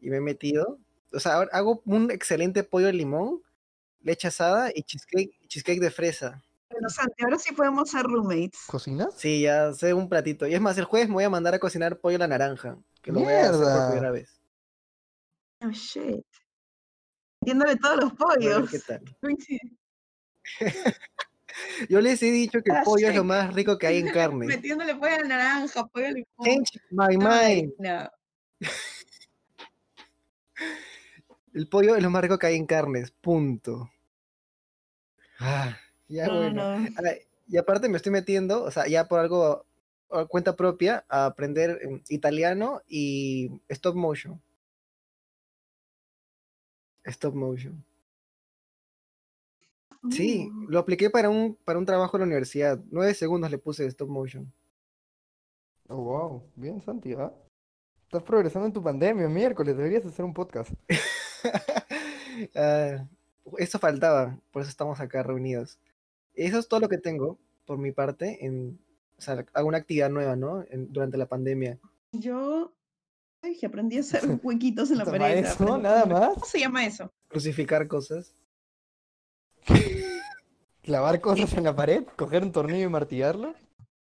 y 0.00 0.10
me 0.10 0.16
he 0.16 0.20
metido. 0.20 0.78
O 1.12 1.20
sea, 1.20 1.34
ahora 1.34 1.50
hago 1.52 1.82
un 1.86 2.10
excelente 2.10 2.64
pollo 2.64 2.86
de 2.86 2.92
limón, 2.94 3.42
leche 4.02 4.28
asada 4.28 4.70
y 4.74 4.82
cheesecake, 4.82 5.32
cheesecake 5.48 5.80
de 5.80 5.90
fresa. 5.92 6.42
Bueno, 6.70 6.88
Santi, 6.90 7.24
ahora 7.24 7.38
sí 7.38 7.54
podemos 7.54 7.90
ser 7.90 8.02
roommates. 8.04 8.60
¿Cocinas? 8.66 9.14
Sí, 9.16 9.42
ya 9.42 9.72
sé 9.72 9.94
un 9.94 10.08
platito. 10.08 10.46
Y 10.46 10.54
es 10.54 10.60
más, 10.60 10.76
el 10.78 10.84
jueves 10.84 11.08
me 11.08 11.14
voy 11.14 11.24
a 11.24 11.30
mandar 11.30 11.54
a 11.54 11.58
cocinar 11.58 11.98
pollo 11.98 12.16
a 12.16 12.20
la 12.20 12.28
naranja. 12.28 12.76
Que 13.02 13.10
lo 13.12 13.20
voy 13.20 13.32
a 13.32 13.40
hacer 13.40 13.52
por 13.52 13.60
Mierda. 13.60 13.88
primera 13.90 14.10
vez. 14.10 14.40
Oh, 15.64 15.70
shit. 15.70 16.24
Metiéndole 17.40 17.76
todos 17.76 17.96
los 17.96 18.12
A 18.12 18.16
pollos. 18.16 18.70
qué 18.70 18.78
tal. 18.80 19.02
Yo 21.88 22.00
les 22.00 22.22
he 22.22 22.30
dicho 22.30 22.60
que 22.62 22.70
el 22.70 22.76
Ah, 22.76 22.82
pollo 22.84 23.08
es 23.08 23.16
lo 23.16 23.24
más 23.24 23.52
rico 23.54 23.78
que 23.78 23.86
hay 23.86 23.98
en 23.98 24.08
carne. 24.12 24.46
Metiéndole 24.46 24.94
pollo 24.96 25.14
a 25.14 25.18
la 25.20 25.24
naranja, 25.28 25.86
pollo 25.86 26.06
al 26.06 26.14
limón. 26.14 26.26
Change 26.44 26.80
my 26.90 27.16
mind. 27.16 27.72
no. 27.78 28.10
El 31.54 31.68
pollo 31.68 31.96
es 31.96 32.02
lo 32.02 32.10
más 32.10 32.22
rico 32.22 32.38
que 32.38 32.46
hay 32.48 32.56
en 32.56 32.66
carnes. 32.66 33.10
Punto. 33.10 33.90
Ah, 35.40 35.76
ya 36.08 36.26
No, 36.26 36.36
bueno. 36.36 36.78
no. 36.78 36.88
Y 37.46 37.56
aparte 37.56 37.88
me 37.88 37.96
estoy 37.96 38.12
metiendo, 38.12 38.62
o 38.62 38.70
sea, 38.70 38.86
ya 38.88 39.08
por 39.08 39.20
algo, 39.20 39.64
cuenta 40.28 40.54
propia, 40.56 41.04
a 41.08 41.26
aprender 41.26 41.78
em, 41.82 42.02
italiano 42.08 42.82
y 42.88 43.50
stop 43.68 43.94
motion. 43.96 44.40
Stop 47.04 47.34
motion. 47.34 47.84
Sí, 50.10 50.48
Uh, 50.50 50.70
lo 50.70 50.78
apliqué 50.78 51.10
para 51.10 51.28
un, 51.28 51.56
para 51.64 51.78
un 51.78 51.86
trabajo 51.86 52.16
en 52.16 52.20
la 52.20 52.26
universidad. 52.26 52.78
Nueve 52.90 53.14
segundos 53.14 53.50
le 53.50 53.58
puse 53.58 53.86
stop 53.86 54.08
motion. 54.08 54.52
Oh, 55.88 55.96
wow. 56.02 56.42
Bien, 56.54 56.80
Santi, 56.82 57.14
¿ah? 57.14 57.32
Estás 58.04 58.22
progresando 58.22 58.66
en 58.66 58.72
tu 58.72 58.82
pandemia, 58.82 59.28
miércoles. 59.28 59.76
Deberías 59.76 60.04
hacer 60.06 60.24
un 60.24 60.34
podcast. 60.34 60.72
Ah, 62.54 63.04
eso 63.58 63.78
faltaba, 63.80 64.38
por 64.52 64.62
eso 64.62 64.70
estamos 64.70 65.00
acá 65.00 65.24
reunidos. 65.24 65.76
Eso 66.46 66.58
es 66.58 66.68
todo 66.68 66.80
lo 66.80 66.88
que 66.88 66.98
tengo 66.98 67.38
por 67.66 67.78
mi 67.78 67.92
parte. 67.92 68.44
En, 68.46 68.78
o 69.18 69.20
sea, 69.20 69.44
alguna 69.54 69.78
actividad 69.78 70.08
nueva, 70.10 70.36
¿no? 70.36 70.64
En- 70.70 70.92
durante 70.92 71.16
la 71.18 71.26
pandemia. 71.26 71.78
Yo 72.12 72.72
ay, 73.42 73.56
que 73.56 73.66
aprendí 73.66 73.96
a 73.98 74.00
hacer 74.00 74.22
huequitos 74.42 74.90
en 74.90 74.98
la 74.98 75.04
¿Nada 75.04 75.18
pared. 75.18 75.44
eso? 75.44 75.78
¿Nada 75.78 76.06
más? 76.06 76.34
¿Cómo 76.34 76.46
se 76.46 76.60
llama 76.60 76.84
eso? 76.86 77.12
Crucificar 77.28 77.86
cosas. 77.88 78.32
¿Clavar 80.82 81.20
cosas 81.20 81.52
en 81.54 81.64
la 81.64 81.74
pared? 81.76 82.04
¿Coger 82.16 82.42
un 82.42 82.52
tornillo 82.52 82.86
y 82.86 82.90
martillarlo? 82.90 83.54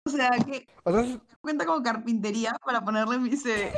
O 0.05 0.09
sea, 0.09 0.29
que 0.45 0.67
O 0.83 0.91
sea, 0.91 1.01
es- 1.01 1.17
cuenta 1.41 1.65
como 1.65 1.81
carpintería 1.81 2.55
para 2.63 2.83
ponerle 2.83 3.17
mi 3.17 3.35
CV. 3.35 3.71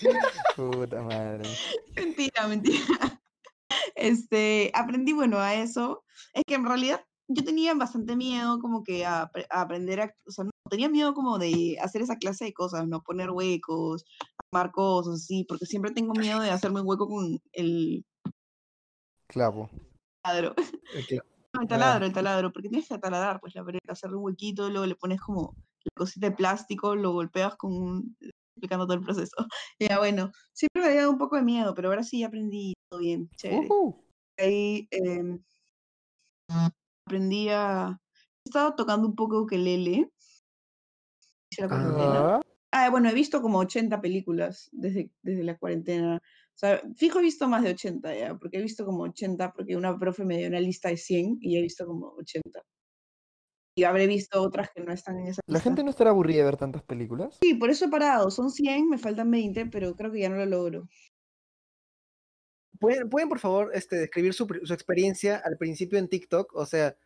puta 0.56 1.02
madre. 1.02 1.48
Mentira, 1.94 2.46
mentira. 2.48 3.20
Este, 3.94 4.70
aprendí, 4.74 5.12
bueno, 5.12 5.38
a 5.38 5.54
eso. 5.54 6.04
Es 6.32 6.42
que 6.46 6.54
en 6.54 6.64
realidad 6.66 7.04
yo 7.28 7.44
tenía 7.44 7.74
bastante 7.74 8.16
miedo 8.16 8.58
como 8.60 8.82
que 8.82 9.04
a, 9.04 9.30
apre- 9.30 9.46
a 9.50 9.62
aprender 9.62 10.00
a, 10.00 10.14
o 10.26 10.30
sea, 10.30 10.44
no, 10.44 10.50
tenía 10.70 10.88
miedo 10.88 11.14
como 11.14 11.38
de 11.38 11.78
hacer 11.80 12.02
esa 12.02 12.16
clase 12.16 12.44
de 12.46 12.52
cosas, 12.52 12.86
¿no? 12.86 13.02
Poner 13.02 13.30
huecos, 13.30 14.04
armar 14.52 14.72
cosas, 14.72 15.14
así, 15.22 15.44
porque 15.44 15.66
siempre 15.66 15.90
tengo 15.92 16.14
miedo 16.14 16.40
de 16.40 16.50
hacerme 16.50 16.80
un 16.80 16.88
hueco 16.88 17.08
con 17.08 17.38
el 17.52 18.04
Clavo. 19.28 19.70
taladro. 20.22 20.54
Eh, 20.58 21.20
No, 21.54 21.60
el 21.62 21.68
taladro, 21.68 22.04
el 22.04 22.12
taladro, 22.12 22.52
porque 22.52 22.68
tienes 22.68 22.88
que 22.88 22.98
taladrar, 22.98 23.38
pues 23.38 23.54
la 23.54 23.64
pared, 23.64 23.78
hacerle 23.86 24.16
un 24.16 24.24
huequito, 24.24 24.68
luego 24.70 24.86
le 24.86 24.96
pones 24.96 25.20
como 25.20 25.54
la 25.84 25.90
cosita 25.96 26.28
de 26.28 26.34
plástico, 26.34 26.96
lo 26.96 27.12
golpeas 27.12 27.54
con 27.54 27.72
un, 27.72 28.16
explicando 28.56 28.86
todo 28.86 28.96
el 28.96 29.04
proceso. 29.04 29.36
Ya 29.78 29.98
bueno, 30.00 30.32
siempre 30.52 30.82
me 30.82 30.86
había 30.88 31.00
dado 31.02 31.12
un 31.12 31.18
poco 31.18 31.36
de 31.36 31.42
miedo, 31.42 31.72
pero 31.72 31.90
ahora 31.90 32.02
sí 32.02 32.24
aprendí 32.24 32.74
todo 32.90 32.98
bien, 32.98 33.30
chévere. 33.36 33.68
Ahí 34.36 34.88
em, 34.90 35.44
aprendí 37.06 37.48
a... 37.50 37.98
He 38.44 38.48
estado 38.48 38.74
tocando 38.74 39.06
un 39.08 39.14
poco 39.14 39.40
ukelele. 39.42 40.10
la 41.58 41.68
cuarentena. 41.68 42.36
Ah, 42.36 42.40
Ah, 42.76 42.90
bueno, 42.90 43.08
he 43.08 43.14
visto 43.14 43.40
como 43.40 43.58
80 43.60 44.00
películas 44.00 44.68
desde, 44.72 45.08
desde 45.22 45.44
la 45.44 45.56
cuarentena. 45.56 46.16
O 46.16 46.56
sea, 46.58 46.82
fijo 46.96 47.20
he 47.20 47.22
visto 47.22 47.46
más 47.48 47.62
de 47.62 47.70
80 47.70 48.16
ya, 48.16 48.34
porque 48.34 48.58
he 48.58 48.62
visto 48.62 48.84
como 48.84 49.04
80, 49.04 49.52
porque 49.52 49.76
una 49.76 49.96
profe 49.96 50.24
me 50.24 50.38
dio 50.38 50.48
una 50.48 50.58
lista 50.58 50.88
de 50.88 50.96
100 50.96 51.38
y 51.40 51.56
he 51.56 51.62
visto 51.62 51.86
como 51.86 52.08
80. 52.18 52.62
Y 53.78 53.84
habré 53.84 54.08
visto 54.08 54.42
otras 54.42 54.70
que 54.74 54.82
no 54.82 54.92
están 54.92 55.20
en 55.20 55.28
esa 55.28 55.40
¿La 55.46 55.54
lista. 55.54 55.62
gente 55.70 55.84
no 55.84 55.90
estará 55.90 56.10
aburrida 56.10 56.38
de 56.38 56.44
ver 56.46 56.56
tantas 56.56 56.82
películas? 56.82 57.38
Sí, 57.40 57.54
por 57.54 57.70
eso 57.70 57.84
he 57.84 57.88
parado. 57.90 58.28
Son 58.32 58.50
100, 58.50 58.88
me 58.88 58.98
faltan 58.98 59.30
20, 59.30 59.66
pero 59.66 59.94
creo 59.94 60.10
que 60.10 60.20
ya 60.20 60.28
no 60.28 60.36
lo 60.36 60.46
logro. 60.46 60.88
¿Pueden, 62.84 63.08
pueden, 63.08 63.28
por 63.30 63.38
favor, 63.38 63.70
este, 63.74 63.96
describir 63.96 64.34
su, 64.34 64.46
su 64.62 64.74
experiencia 64.74 65.40
al 65.42 65.56
principio 65.56 65.98
en 65.98 66.08
TikTok? 66.08 66.54
O 66.54 66.66
sea, 66.66 66.96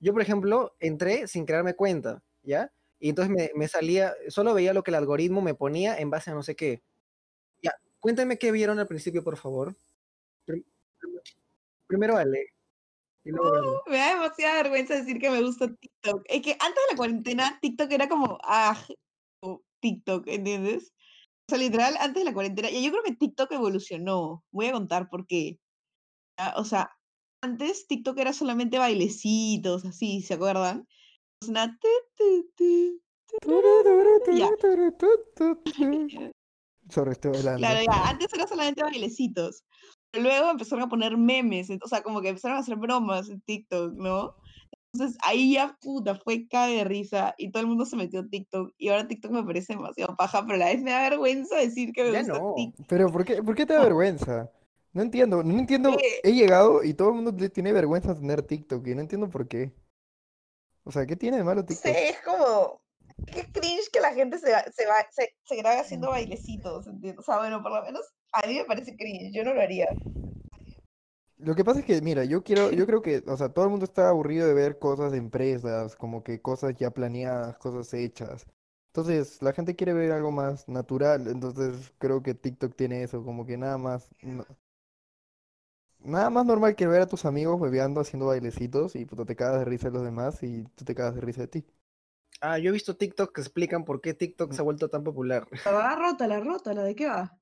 yo, 0.00 0.12
por 0.12 0.20
ejemplo, 0.22 0.74
entré 0.80 1.28
sin 1.28 1.46
crearme 1.46 1.74
cuenta, 1.74 2.22
¿ya? 2.42 2.72
Y 2.98 3.10
entonces 3.10 3.32
me, 3.32 3.52
me 3.54 3.68
salía, 3.68 4.14
solo 4.28 4.52
veía 4.52 4.72
lo 4.72 4.82
que 4.82 4.90
el 4.90 4.96
algoritmo 4.96 5.40
me 5.40 5.54
ponía 5.54 5.96
en 5.96 6.10
base 6.10 6.30
a 6.32 6.34
no 6.34 6.42
sé 6.42 6.56
qué. 6.56 6.82
Ya, 7.62 7.70
cuéntame 8.00 8.36
qué 8.38 8.50
vieron 8.50 8.80
al 8.80 8.88
principio, 8.88 9.22
por 9.22 9.36
favor. 9.36 9.76
Prim- 10.44 10.64
prim- 10.98 11.20
primero 11.86 12.16
Ale. 12.16 12.46
Verne. 13.22 13.40
Me 13.86 13.96
da 13.98 14.14
demasiada 14.14 14.62
vergüenza 14.62 14.96
decir 14.96 15.20
que 15.20 15.30
me 15.30 15.42
gusta 15.42 15.68
TikTok. 15.72 16.24
Es 16.26 16.42
que 16.42 16.52
antes 16.52 16.82
de 16.88 16.92
la 16.92 16.96
cuarentena, 16.96 17.58
TikTok 17.62 17.92
era 17.92 18.08
como, 18.08 18.38
ah, 18.42 18.76
TikTok, 19.80 20.26
¿entiendes? 20.26 20.92
O 21.48 21.50
sea, 21.50 21.58
literal, 21.58 21.96
antes 21.98 22.20
de 22.20 22.24
la 22.28 22.34
cuarentena, 22.34 22.70
y 22.70 22.84
yo 22.84 22.90
creo 22.90 23.02
que 23.02 23.16
TikTok 23.16 23.50
evolucionó. 23.52 24.44
Voy 24.50 24.66
a 24.66 24.72
contar 24.72 25.08
por 25.08 25.26
qué. 25.26 25.58
Ya, 26.38 26.52
O 26.56 26.64
sea, 26.64 26.90
antes 27.42 27.86
TikTok 27.86 28.18
era 28.18 28.34
solamente 28.34 28.78
bailecitos, 28.78 29.86
así, 29.86 30.20
¿se 30.20 30.34
acuerdan? 30.34 30.86
Sobre 36.90 37.12
bailando. 37.30 37.58
Claro, 37.58 37.80
ya, 37.82 38.08
antes 38.10 38.32
era 38.34 38.46
solamente 38.46 38.82
bailecitos. 38.82 39.64
Pero 40.10 40.24
luego 40.24 40.50
empezaron 40.50 40.84
a 40.84 40.88
poner 40.90 41.16
memes, 41.16 41.70
o 41.82 41.88
sea, 41.88 42.02
como 42.02 42.20
que 42.20 42.28
empezaron 42.28 42.58
a 42.58 42.60
hacer 42.60 42.76
bromas 42.76 43.30
en 43.30 43.40
TikTok, 43.40 43.94
¿no? 43.94 44.36
Entonces 44.92 45.18
ahí 45.22 45.54
ya, 45.54 45.76
puta, 45.80 46.14
fue 46.16 46.48
cae 46.48 46.76
de 46.78 46.84
risa 46.84 47.34
y 47.38 47.50
todo 47.50 47.62
el 47.62 47.68
mundo 47.68 47.84
se 47.84 47.96
metió 47.96 48.20
a 48.20 48.26
TikTok 48.28 48.72
y 48.78 48.88
ahora 48.88 49.06
TikTok 49.06 49.30
me 49.30 49.44
parece 49.44 49.74
demasiado 49.74 50.16
paja, 50.16 50.42
pero 50.42 50.54
a 50.54 50.58
la 50.58 50.66
vez 50.66 50.82
me 50.82 50.90
da 50.92 51.08
vergüenza 51.10 51.56
decir 51.56 51.92
que 51.92 52.02
me 52.04 52.12
Ya 52.12 52.18
gusta 52.20 52.38
no. 52.38 52.54
TikTok. 52.56 52.86
Pero 52.88 53.12
¿por 53.12 53.24
qué, 53.24 53.42
por 53.42 53.54
qué 53.54 53.66
te 53.66 53.74
da 53.74 53.80
vergüenza? 53.84 54.50
No 54.94 55.02
entiendo, 55.02 55.42
no 55.44 55.58
entiendo. 55.58 55.90
He 56.22 56.32
llegado 56.32 56.82
y 56.82 56.94
todo 56.94 57.10
el 57.10 57.14
mundo 57.16 57.50
tiene 57.50 57.72
vergüenza 57.72 58.14
de 58.14 58.20
tener 58.20 58.42
TikTok 58.42 58.86
y 58.86 58.94
no 58.94 59.02
entiendo 59.02 59.28
por 59.28 59.46
qué. 59.46 59.72
O 60.84 60.90
sea, 60.90 61.06
¿qué 61.06 61.16
tiene 61.16 61.36
de 61.36 61.44
malo 61.44 61.64
TikTok? 61.64 61.84
sé, 61.84 62.08
es 62.08 62.20
como, 62.22 62.80
qué 63.26 63.44
cringe 63.52 63.90
que 63.92 64.00
la 64.00 64.14
gente 64.14 64.38
se, 64.38 64.50
va- 64.50 64.64
se, 64.74 64.86
va, 64.86 64.94
se, 65.10 65.34
se 65.44 65.56
grabe 65.56 65.80
haciendo 65.80 66.10
bailecitos, 66.10 66.86
¿entiendes? 66.86 67.18
O 67.18 67.22
sea, 67.22 67.38
bueno, 67.38 67.62
por 67.62 67.72
lo 67.72 67.82
menos 67.82 68.02
a 68.32 68.46
mí 68.46 68.54
me 68.54 68.64
parece 68.64 68.96
cringe, 68.96 69.32
yo 69.34 69.44
no 69.44 69.52
lo 69.54 69.60
haría. 69.60 69.86
Lo 71.38 71.54
que 71.54 71.64
pasa 71.64 71.80
es 71.80 71.86
que, 71.86 72.00
mira, 72.02 72.24
yo 72.24 72.42
quiero, 72.42 72.72
yo 72.72 72.84
creo 72.86 73.00
que, 73.02 73.22
o 73.26 73.36
sea, 73.36 73.48
todo 73.52 73.64
el 73.64 73.70
mundo 73.70 73.84
está 73.84 74.08
aburrido 74.08 74.46
de 74.48 74.54
ver 74.54 74.78
cosas 74.78 75.12
de 75.12 75.18
empresas, 75.18 75.94
como 75.96 76.22
que 76.24 76.40
cosas 76.42 76.74
ya 76.76 76.90
planeadas, 76.90 77.58
cosas 77.58 77.92
hechas. 77.94 78.46
Entonces, 78.88 79.40
la 79.42 79.52
gente 79.52 79.76
quiere 79.76 79.92
ver 79.92 80.10
algo 80.12 80.32
más 80.32 80.68
natural, 80.68 81.28
entonces 81.28 81.92
creo 81.98 82.22
que 82.22 82.34
TikTok 82.34 82.74
tiene 82.74 83.02
eso, 83.04 83.22
como 83.24 83.46
que 83.46 83.56
nada 83.56 83.78
más, 83.78 84.08
no- 84.22 84.44
nada 86.00 86.28
más 86.30 86.44
normal 86.44 86.74
que 86.76 86.86
ver 86.88 87.02
a 87.02 87.06
tus 87.06 87.24
amigos 87.24 87.60
bebeando, 87.60 88.00
haciendo 88.00 88.26
bailecitos 88.26 88.96
y 88.96 89.04
puta, 89.06 89.24
te 89.24 89.36
cagas 89.36 89.60
de 89.60 89.64
risa 89.66 89.88
de 89.88 89.94
los 89.94 90.02
demás 90.04 90.42
y 90.42 90.64
tú 90.74 90.84
te 90.84 90.94
cagas 90.96 91.14
de 91.14 91.20
risa 91.20 91.42
de 91.42 91.48
ti. 91.48 91.66
Ah, 92.40 92.58
yo 92.58 92.70
he 92.70 92.72
visto 92.72 92.96
TikTok 92.96 93.32
que 93.34 93.40
explican 93.40 93.84
por 93.84 94.00
qué 94.00 94.14
TikTok 94.14 94.52
se 94.52 94.60
ha 94.60 94.64
vuelto 94.64 94.88
tan 94.90 95.04
popular. 95.04 95.46
La 95.66 95.94
rota, 95.94 96.26
la 96.26 96.40
rota, 96.40 96.74
la 96.74 96.82
de 96.82 96.96
qué 96.96 97.06
va. 97.06 97.37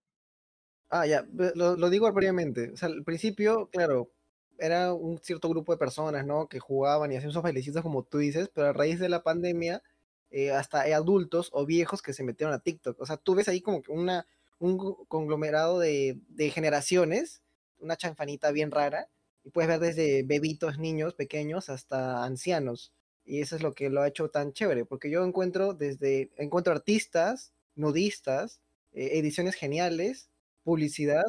Ah, 0.91 1.07
ya, 1.07 1.27
lo, 1.33 1.77
lo 1.77 1.91
digo 1.91 2.11
brevemente. 2.13 2.71
O 2.73 2.77
sea, 2.77 2.89
al 2.89 3.03
principio, 3.05 3.69
claro, 3.71 4.13
era 4.59 4.93
un 4.95 5.19
cierto 5.19 5.49
grupo 5.49 5.73
de 5.73 5.79
personas, 5.79 6.25
¿no? 6.27 6.49
Que 6.49 6.61
jugaban 6.61 7.13
y 7.13 7.17
hacían 7.17 7.31
esos 7.31 7.43
bailecitos 7.43 7.83
como 7.83 8.05
tú 8.05 8.19
dices, 8.19 8.51
pero 8.55 8.69
a 8.69 8.73
raíz 8.73 9.01
de 9.01 9.09
la 9.09 9.23
pandemia, 9.23 9.83
eh, 10.31 10.53
hasta 10.53 10.83
hay 10.83 10.93
adultos 10.93 11.51
o 11.53 11.67
viejos 11.67 12.03
que 12.03 12.13
se 12.13 12.25
metieron 12.25 12.55
a 12.55 12.61
TikTok. 12.61 13.01
O 13.01 13.07
sea, 13.07 13.17
tú 13.17 13.35
ves 13.35 13.49
ahí 13.49 13.61
como 13.61 13.83
que 13.83 13.93
una, 13.93 14.27
un 14.59 14.79
conglomerado 15.09 15.79
de, 15.81 16.19
de 16.29 16.51
generaciones, 16.51 17.43
una 17.79 17.97
chanfanita 17.97 18.51
bien 18.53 18.71
rara, 18.71 19.09
y 19.45 19.51
puedes 19.51 19.69
ver 19.69 19.81
desde 19.81 20.23
bebitos, 20.25 20.79
niños 20.79 21.15
pequeños, 21.15 21.69
hasta 21.69 22.25
ancianos. 22.25 22.93
Y 23.25 23.41
eso 23.41 23.57
es 23.57 23.63
lo 23.63 23.75
que 23.75 23.91
lo 23.91 24.03
ha 24.03 24.09
hecho 24.09 24.31
tan 24.31 24.53
chévere, 24.53 24.85
porque 24.85 25.11
yo 25.11 25.25
encuentro 25.25 25.75
desde, 25.75 26.31
encuentro 26.37 26.73
artistas, 26.73 27.53
nudistas, 27.75 28.61
eh, 28.93 29.19
ediciones 29.19 29.55
geniales, 29.57 30.31
publicidad, 30.67 31.25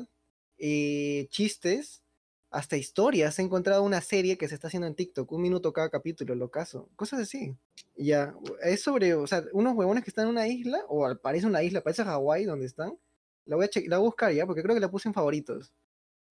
eh, 0.57 1.27
chistes, 1.29 2.03
hasta 2.49 2.77
historias. 2.77 3.37
He 3.39 3.43
encontrado 3.43 3.83
una 3.83 4.01
serie 4.01 4.37
que 4.37 4.47
se 4.47 4.55
está 4.55 4.67
haciendo 4.67 4.87
en 4.87 4.95
TikTok, 4.95 5.31
un 5.31 5.43
minuto 5.43 5.73
cada 5.73 5.89
capítulo, 5.91 6.33
lo 6.35 6.49
caso. 6.49 6.89
Cosas 6.95 7.21
así. 7.21 7.55
Ya, 7.95 8.35
es 8.63 8.81
sobre, 8.81 9.13
o 9.13 9.27
sea, 9.27 9.43
unos 9.53 9.75
huevones 9.75 10.03
que 10.03 10.09
están 10.09 10.25
en 10.25 10.31
una 10.31 10.47
isla, 10.47 10.79
o 10.89 11.15
parece 11.21 11.45
una 11.45 11.61
isla, 11.63 11.81
parece 11.83 12.03
Hawái 12.03 12.45
donde 12.45 12.65
están. 12.65 12.97
La 13.45 13.55
voy 13.57 13.65
a, 13.65 13.69
la 13.87 13.97
voy 13.99 14.07
buscar 14.07 14.33
ya, 14.33 14.47
porque 14.47 14.63
creo 14.63 14.75
que 14.75 14.81
la 14.81 14.91
puse 14.91 15.07
en 15.09 15.13
favoritos. 15.13 15.71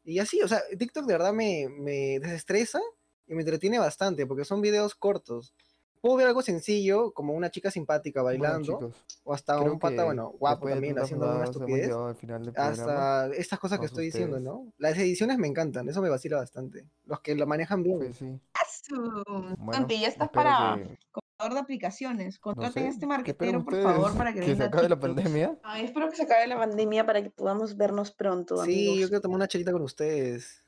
Y 0.04 0.18
así, 0.20 0.42
o 0.42 0.48
sea, 0.48 0.62
TikTok 0.78 1.06
de 1.06 1.14
verdad 1.14 1.32
me, 1.32 1.68
me 1.70 2.18
desestresa 2.20 2.80
y 3.26 3.34
me 3.34 3.42
entretiene 3.42 3.78
bastante 3.78 4.26
porque 4.26 4.44
son 4.44 4.60
videos 4.60 4.94
cortos. 4.96 5.54
Puedo 6.00 6.16
ver 6.16 6.26
algo 6.28 6.42
sencillo, 6.42 7.12
como 7.12 7.32
una 7.34 7.50
chica 7.50 7.70
simpática 7.70 8.22
Bueno, 8.22 8.42
bailando, 8.42 8.72
chicos, 8.78 9.04
o 9.24 9.32
hasta 9.34 9.58
creo 9.58 9.72
un 9.72 9.78
pata, 9.78 10.04
bueno, 10.04 10.30
guapo 10.38 10.68
también, 10.68 10.98
haciendo 10.98 11.26
hemos 11.32 11.50
estupidez. 11.50 11.82
llegado 11.86 12.06
al 12.08 12.16
final 12.16 12.44
del 12.44 12.52
programa. 12.54 13.22
Hasta 13.24 13.34
estas 13.36 13.58
cosas 13.58 13.78
que 13.80 13.86
estoy 13.86 14.06
diciendo. 14.06 14.38
¿no? 14.40 14.72
Las 14.78 14.96
ediciones 14.98 15.38
me 15.38 15.48
encantan, 15.48 15.88
eso 15.88 16.00
me 16.02 16.08
vacila 16.08 16.36
bastante. 16.36 16.86
Los 17.06 17.20
que 17.20 17.34
lo 17.34 17.46
manejan 17.46 17.82
bien. 17.82 17.98
Pues 17.98 18.16
sí. 18.16 18.40
Bueno, 18.88 19.56
Bueno, 19.58 19.88
ya 19.88 20.06
estás 20.08 20.28
para 20.28 20.76
que- 20.76 20.96
contador 21.10 21.54
de 21.54 21.60
aplicaciones. 21.60 22.34
no 22.36 22.40
Contraten 22.40 22.84
a 22.84 22.88
este 22.88 23.00
¿qué 23.00 23.06
marquetero, 23.06 23.64
por 23.64 23.74
ustedes? 23.74 23.84
favor, 23.96 24.16
para 24.16 24.32
que, 24.32 24.40
¿Que 24.40 24.54
se 24.56 24.62
acabe 24.62 24.88
la 24.88 25.00
pandemia? 25.00 25.58
Ay, 25.64 25.84
espero 25.86 26.08
que 26.08 26.14
se 26.16 26.22
acabe 26.22 26.46
la 26.46 26.56
pandemia 26.56 27.04
para 27.04 27.20
que 27.22 27.30
podamos 27.30 27.76
vernos 27.76 28.12
pronto, 28.12 28.64
Sí, 28.64 29.00
yo 29.00 29.08
quiero 29.08 29.20
tomar 29.20 29.36
una 29.36 29.48
chelita 29.48 29.72
con 29.72 29.82
ustedes. 29.82 30.62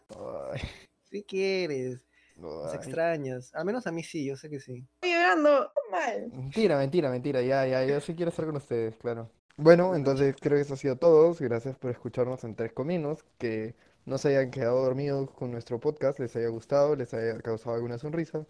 Ay, 0.53 0.61
Si 1.05 1.23
quieres, 1.23 2.01
nos 2.39 2.75
extrañas. 2.75 3.55
Al 3.55 3.65
menos 3.65 3.87
a 3.87 3.93
mí 3.93 4.03
sí, 4.03 4.25
yo 4.25 4.37
sé 4.37 4.49
que 4.49 4.61
sí. 4.61 4.87
Estoy 4.95 5.13
llorando. 5.13 5.73
Mal. 5.91 6.31
Mentira, 6.33 6.77
mentira, 6.79 7.11
mentira. 7.11 7.43
Ya, 7.43 7.67
ya, 7.67 7.85
yo 7.85 8.01
sí 8.01 8.15
quiero 8.15 8.31
estar 8.31 8.47
con 8.47 8.57
ustedes, 8.57 8.97
claro. 8.97 9.31
Bueno, 9.57 9.95
entonces 9.97 10.37
creo 10.41 10.57
que 10.57 10.63
eso 10.63 10.75
ha 10.75 10.77
sido 10.77 10.97
todo. 10.97 11.35
Gracias 11.39 11.77
por 11.77 11.91
escucharnos 11.91 12.45
en 12.45 12.55
Tres 12.55 12.73
Cominos. 12.73 13.25
Que 13.39 13.75
no 14.05 14.19
se 14.19 14.29
hayan 14.29 14.51
quedado 14.51 14.83
dormidos 14.83 15.31
con 15.33 15.51
nuestro 15.51 15.81
podcast, 15.81 16.19
les 16.19 16.35
haya 16.37 16.49
gustado, 16.49 16.97
les 16.97 17.13
haya 17.13 17.39
causado 17.41 17.75
alguna 17.75 17.99
sonrisa. 17.99 18.47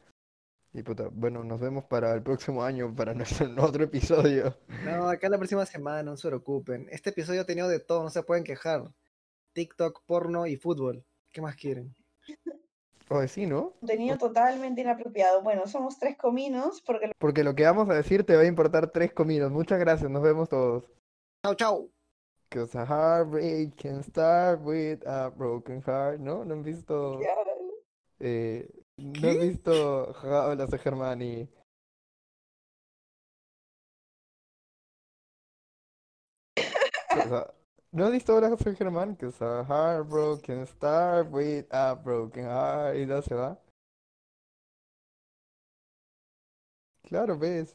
Y 0.72 0.83
puta, 0.83 1.09
bueno, 1.11 1.42
nos 1.42 1.61
vemos 1.61 1.85
para 1.85 2.12
el 2.12 2.22
próximo 2.22 2.62
año, 2.62 2.94
para 2.94 3.14
nuestro 3.14 3.51
otro 3.64 3.85
episodio. 3.85 4.57
No, 4.85 5.09
acá 5.09 5.29
la 5.29 5.38
próxima 5.38 5.64
semana, 5.66 6.03
no 6.03 6.16
se 6.16 6.29
preocupen. 6.29 6.87
Este 6.90 7.11
episodio 7.11 7.40
ha 7.40 7.46
tenido 7.46 7.68
de 7.68 7.81
todo, 7.81 8.03
no 8.03 8.11
se 8.11 8.22
pueden 8.22 8.44
quejar. 8.44 8.92
TikTok, 9.55 10.03
porno 10.07 10.46
y 10.46 10.57
fútbol. 10.57 11.05
¿Qué 11.33 11.40
más 11.40 11.57
quieren? 11.57 11.94
Oye, 13.11 13.29
sí, 13.29 13.47
¿no? 13.47 13.73
Contenido 13.81 14.18
totalmente 14.18 14.83
inapropiado. 14.83 15.42
Bueno, 15.42 15.66
somos 15.66 15.99
tres 15.99 16.16
cominos 16.16 16.83
porque 16.83 17.12
Porque 17.18 17.42
lo 17.42 17.55
que 17.55 17.64
vamos 17.64 17.88
a 17.88 17.94
decir 17.94 18.25
te 18.25 18.37
va 18.37 18.42
a 18.42 18.47
importar 18.47 18.90
tres 18.90 19.12
cominos. 19.12 19.51
Muchas 19.51 19.79
gracias, 19.79 20.11
nos 20.11 20.23
vemos 20.23 20.49
todos. 20.49 20.85
Chau, 21.42 21.55
chau. 21.55 21.90
Cause 22.51 22.79
a 22.79 22.85
heartbreak 22.85 23.77
can 23.77 24.03
start 24.03 24.61
with 24.62 25.07
a 25.07 25.31
broken 25.31 25.83
heart. 25.83 26.18
¿No? 26.18 26.44
¿No 26.44 26.55
han 26.55 26.62
visto? 26.62 27.18
Eh, 28.21 28.68
¿no 28.97 29.29
has 29.29 29.38
visto 29.38 30.14
Hola, 30.23 30.66
soy 30.66 30.79
Germán 30.79 31.23
y... 31.23 31.49
O 37.11 37.29
sea, 37.29 37.58
¿No 37.90 38.05
has 38.05 38.12
visto 38.12 38.37
Hola, 38.37 38.55
soy 38.59 38.77
Germán? 38.77 39.16
Que 39.16 39.29
es 39.29 39.40
a 39.40 39.64
heartbroken 39.64 40.66
start 40.66 41.31
with 41.31 41.64
a 41.70 41.94
broken 41.94 42.44
heart 42.44 42.96
y 42.96 43.07
no 43.07 43.22
se 43.22 43.35
va. 43.35 43.59
Claro, 47.09 47.38
ves. 47.38 47.74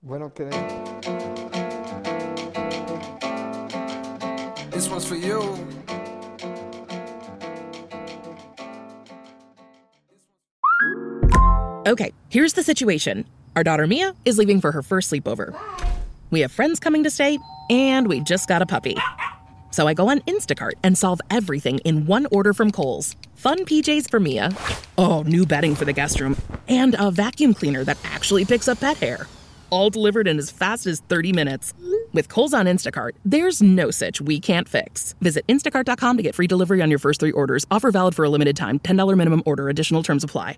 Bueno, 0.00 0.32
que 0.32 0.48
This 4.70 4.88
one's 4.88 5.04
for 5.04 5.16
you. 5.16 5.40
Okay, 11.86 12.12
here's 12.30 12.54
the 12.54 12.62
situation. 12.62 13.26
Our 13.54 13.62
daughter 13.62 13.86
Mia 13.86 14.14
is 14.24 14.38
leaving 14.38 14.60
for 14.60 14.72
her 14.72 14.82
first 14.82 15.12
sleepover. 15.12 15.54
We 16.30 16.40
have 16.40 16.52
friends 16.52 16.80
coming 16.80 17.04
to 17.04 17.10
stay, 17.10 17.38
and 17.70 18.08
we 18.08 18.20
just 18.20 18.48
got 18.48 18.62
a 18.62 18.66
puppy. 18.66 18.96
So 19.70 19.86
I 19.86 19.94
go 19.94 20.08
on 20.08 20.20
Instacart 20.20 20.72
and 20.82 20.96
solve 20.96 21.20
everything 21.30 21.78
in 21.78 22.06
one 22.06 22.26
order 22.32 22.52
from 22.52 22.70
Kohl's. 22.70 23.14
Fun 23.34 23.60
PJs 23.60 24.10
for 24.10 24.18
Mia. 24.18 24.50
Oh, 24.96 25.22
new 25.22 25.44
bedding 25.44 25.74
for 25.74 25.84
the 25.84 25.92
guest 25.92 26.20
room. 26.20 26.36
And 26.68 26.96
a 26.98 27.10
vacuum 27.10 27.52
cleaner 27.52 27.84
that 27.84 27.98
actually 28.04 28.44
picks 28.44 28.68
up 28.68 28.80
pet 28.80 28.96
hair. 28.96 29.26
All 29.70 29.90
delivered 29.90 30.26
in 30.28 30.38
as 30.38 30.50
fast 30.50 30.86
as 30.86 31.00
30 31.00 31.32
minutes. 31.32 31.74
With 32.12 32.28
Kohl's 32.28 32.54
on 32.54 32.66
Instacart, 32.66 33.12
there's 33.24 33.60
no 33.60 33.90
such 33.90 34.20
we 34.20 34.40
can't 34.40 34.68
fix. 34.68 35.14
Visit 35.20 35.46
instacart.com 35.48 36.16
to 36.16 36.22
get 36.22 36.34
free 36.34 36.46
delivery 36.46 36.80
on 36.80 36.88
your 36.88 36.98
first 36.98 37.20
three 37.20 37.32
orders. 37.32 37.66
Offer 37.70 37.90
valid 37.90 38.14
for 38.14 38.24
a 38.24 38.30
limited 38.30 38.56
time. 38.56 38.78
$10 38.78 39.16
minimum 39.16 39.42
order. 39.44 39.68
Additional 39.68 40.02
terms 40.02 40.24
apply. 40.24 40.54